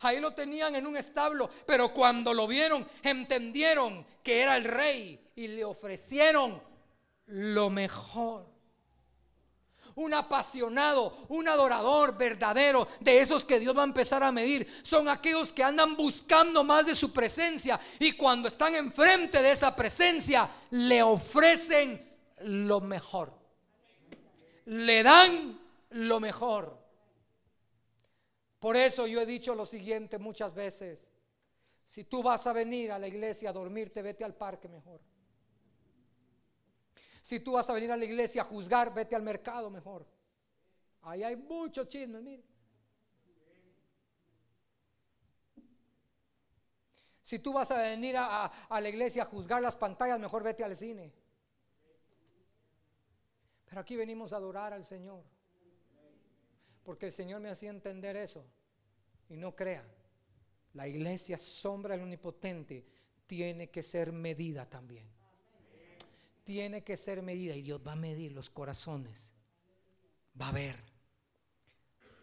Ahí 0.00 0.18
lo 0.18 0.34
tenían 0.34 0.74
en 0.74 0.86
un 0.86 0.96
establo, 0.96 1.48
pero 1.64 1.94
cuando 1.94 2.34
lo 2.34 2.48
vieron 2.48 2.86
entendieron 3.02 4.04
que 4.22 4.42
era 4.42 4.56
el 4.56 4.64
rey 4.64 5.30
y 5.36 5.46
le 5.48 5.64
ofrecieron 5.64 6.60
lo 7.26 7.70
mejor 7.70 8.51
un 9.96 10.14
apasionado, 10.14 11.16
un 11.28 11.48
adorador 11.48 12.16
verdadero, 12.16 12.86
de 13.00 13.20
esos 13.20 13.44
que 13.44 13.58
Dios 13.58 13.76
va 13.76 13.82
a 13.82 13.86
empezar 13.86 14.22
a 14.22 14.32
medir, 14.32 14.66
son 14.82 15.08
aquellos 15.08 15.52
que 15.52 15.62
andan 15.62 15.96
buscando 15.96 16.64
más 16.64 16.86
de 16.86 16.94
su 16.94 17.12
presencia 17.12 17.78
y 17.98 18.12
cuando 18.12 18.48
están 18.48 18.74
enfrente 18.74 19.42
de 19.42 19.52
esa 19.52 19.74
presencia 19.74 20.48
le 20.70 21.02
ofrecen 21.02 22.10
lo 22.44 22.80
mejor. 22.80 23.32
Le 24.66 25.02
dan 25.02 25.60
lo 25.90 26.20
mejor. 26.20 26.78
Por 28.58 28.76
eso 28.76 29.06
yo 29.06 29.20
he 29.20 29.26
dicho 29.26 29.54
lo 29.54 29.66
siguiente 29.66 30.18
muchas 30.18 30.54
veces. 30.54 31.08
Si 31.84 32.04
tú 32.04 32.22
vas 32.22 32.46
a 32.46 32.52
venir 32.52 32.92
a 32.92 32.98
la 32.98 33.08
iglesia 33.08 33.50
a 33.50 33.52
dormirte, 33.52 34.02
vete 34.02 34.24
al 34.24 34.34
parque 34.34 34.68
mejor. 34.68 35.00
Si 37.22 37.38
tú 37.38 37.52
vas 37.52 37.70
a 37.70 37.72
venir 37.72 37.92
a 37.92 37.96
la 37.96 38.04
iglesia 38.04 38.42
a 38.42 38.44
juzgar, 38.44 38.92
vete 38.92 39.14
al 39.14 39.22
mercado 39.22 39.70
mejor. 39.70 40.04
Ahí 41.02 41.22
hay 41.22 41.36
muchos 41.36 41.88
chismes, 41.88 42.20
mire. 42.20 42.44
Si 47.22 47.38
tú 47.38 47.52
vas 47.52 47.70
a 47.70 47.80
venir 47.80 48.16
a, 48.18 48.52
la 48.68 48.88
iglesia 48.88 49.22
a 49.22 49.26
juzgar 49.26 49.62
las 49.62 49.76
pantallas, 49.76 50.18
mejor 50.18 50.42
vete 50.42 50.64
al 50.64 50.76
cine. 50.76 51.12
Pero 53.66 53.80
aquí 53.80 53.96
venimos 53.96 54.32
a 54.32 54.36
adorar 54.36 54.72
al 54.72 54.84
Señor. 54.84 55.22
Porque 56.82 57.06
el 57.06 57.12
Señor 57.12 57.40
me 57.40 57.50
hacía 57.50 57.70
entender 57.70 58.16
eso. 58.16 58.44
Y 59.28 59.36
no 59.36 59.54
crea, 59.54 59.86
la 60.74 60.88
iglesia 60.88 61.38
sombra 61.38 61.94
del 61.94 62.02
omnipotente 62.02 62.84
tiene 63.28 63.70
que 63.70 63.84
ser 63.84 64.12
medida 64.12 64.68
también. 64.68 65.21
Tiene 66.44 66.82
que 66.82 66.96
ser 66.96 67.22
medida 67.22 67.54
y 67.54 67.62
Dios 67.62 67.80
va 67.86 67.92
a 67.92 67.96
medir 67.96 68.32
los 68.32 68.50
corazones. 68.50 69.32
Va 70.40 70.48
a 70.48 70.52
ver. 70.52 70.76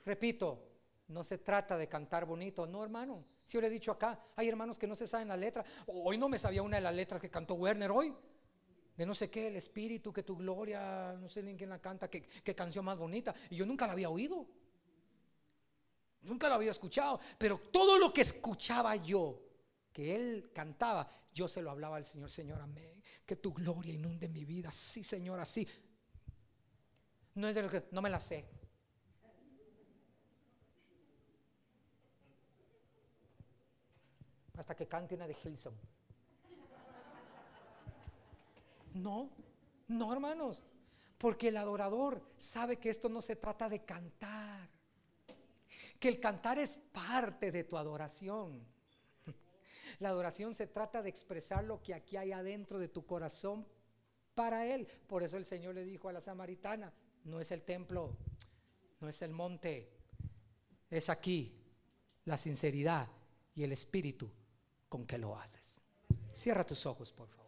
Repito, 0.06 0.70
no 1.08 1.24
se 1.24 1.38
trata 1.38 1.78
de 1.78 1.88
cantar 1.88 2.26
bonito, 2.26 2.66
no 2.66 2.84
hermano. 2.84 3.24
Si 3.46 3.54
yo 3.54 3.62
le 3.62 3.68
he 3.68 3.72
dicho 3.72 3.92
acá, 3.92 4.20
hay 4.36 4.48
hermanos 4.48 4.78
que 4.78 4.88
no 4.88 4.96
se 4.96 5.08
saben 5.08 5.28
la 5.28 5.38
letra. 5.38 5.64
Hoy 5.88 6.18
no 6.18 6.30
me 6.30 6.38
sabía 6.38 6.62
una 6.62 6.78
de 6.78 6.82
las 6.82 6.94
letras 6.94 7.22
que 7.22 7.30
cantó 7.30 7.56
Werner 7.56 7.92
hoy. 7.92 8.14
De 8.96 9.06
no 9.06 9.16
sé 9.16 9.30
qué, 9.30 9.48
el 9.48 9.56
espíritu, 9.56 10.12
que 10.12 10.24
tu 10.24 10.36
gloria, 10.36 11.14
no 11.20 11.30
sé 11.30 11.42
ni 11.42 11.56
quién 11.56 11.70
la 11.70 11.80
canta, 11.80 12.10
qué, 12.10 12.22
qué 12.22 12.54
canción 12.54 12.84
más 12.84 12.98
bonita. 12.98 13.34
Y 13.50 13.56
yo 13.56 13.66
nunca 13.66 13.88
la 13.88 13.94
había 13.94 14.10
oído. 14.10 14.46
Nunca 16.22 16.50
lo 16.50 16.56
había 16.56 16.72
escuchado, 16.72 17.20
pero 17.38 17.58
todo 17.72 17.98
lo 17.98 18.14
que 18.14 18.22
escuchaba 18.22 18.96
yo, 18.98 19.42
que 19.94 20.16
él 20.16 20.52
cantaba, 20.54 21.10
yo 21.34 21.48
se 21.48 21.62
lo 21.62 21.72
hablaba 21.72 21.96
al 21.96 22.04
Señor, 22.04 22.30
Señor, 22.30 22.62
amén. 22.62 22.99
Que 23.30 23.36
tu 23.36 23.54
gloria 23.54 23.94
inunde 23.94 24.28
mi 24.28 24.44
vida. 24.44 24.72
Sí, 24.72 25.04
Señor, 25.04 25.40
así. 25.40 25.68
No 27.36 27.48
es 27.48 27.54
de 27.54 27.62
lo 27.62 27.70
que 27.70 27.86
no 27.92 28.02
me 28.02 28.10
la 28.10 28.20
sé. 28.20 28.44
Hasta 34.58 34.76
que 34.76 34.88
cante 34.88 35.14
una 35.14 35.28
de 35.28 35.38
Hilson. 35.44 35.76
No, 38.96 39.30
no, 39.90 40.12
hermanos. 40.12 40.64
Porque 41.20 41.50
el 41.50 41.58
adorador 41.58 42.24
sabe 42.40 42.78
que 42.78 42.90
esto 42.90 43.10
no 43.10 43.22
se 43.22 43.36
trata 43.36 43.70
de 43.70 43.86
cantar 43.86 44.68
que 46.00 46.10
el 46.10 46.20
cantar 46.20 46.58
es 46.58 46.78
parte 46.78 47.52
de 47.52 47.64
tu 47.64 47.78
adoración. 47.78 48.66
La 50.00 50.10
adoración 50.10 50.54
se 50.54 50.68
trata 50.68 51.02
de 51.02 51.10
expresar 51.10 51.64
lo 51.64 51.82
que 51.82 51.94
aquí 51.94 52.18
hay 52.18 52.32
adentro 52.32 52.80
de 52.80 52.88
tu 52.88 53.06
corazón 53.06 53.68
para 54.36 54.66
Él. 54.66 54.88
Por 55.08 55.24
eso 55.24 55.38
el 55.38 55.46
Señor 55.46 55.76
le 55.76 55.86
dijo 55.86 56.10
a 56.10 56.14
la 56.14 56.22
samaritana, 56.22 56.94
no 57.26 57.40
es 57.40 57.52
el 57.52 57.64
templo, 57.64 58.16
no 59.00 59.10
es 59.10 59.22
el 59.22 59.32
monte, 59.32 59.92
es 60.90 61.10
aquí 61.10 61.56
la 62.26 62.38
sinceridad 62.38 63.08
y 63.56 63.64
el 63.64 63.72
espíritu 63.72 64.30
con 64.88 65.06
que 65.06 65.18
lo 65.18 65.36
haces. 65.36 65.82
Cierra 66.32 66.66
tus 66.66 66.86
ojos, 66.86 67.12
por 67.12 67.28
favor. 67.28 67.40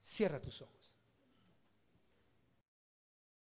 Cierra 0.00 0.40
tus 0.40 0.62
ojos. 0.62 0.77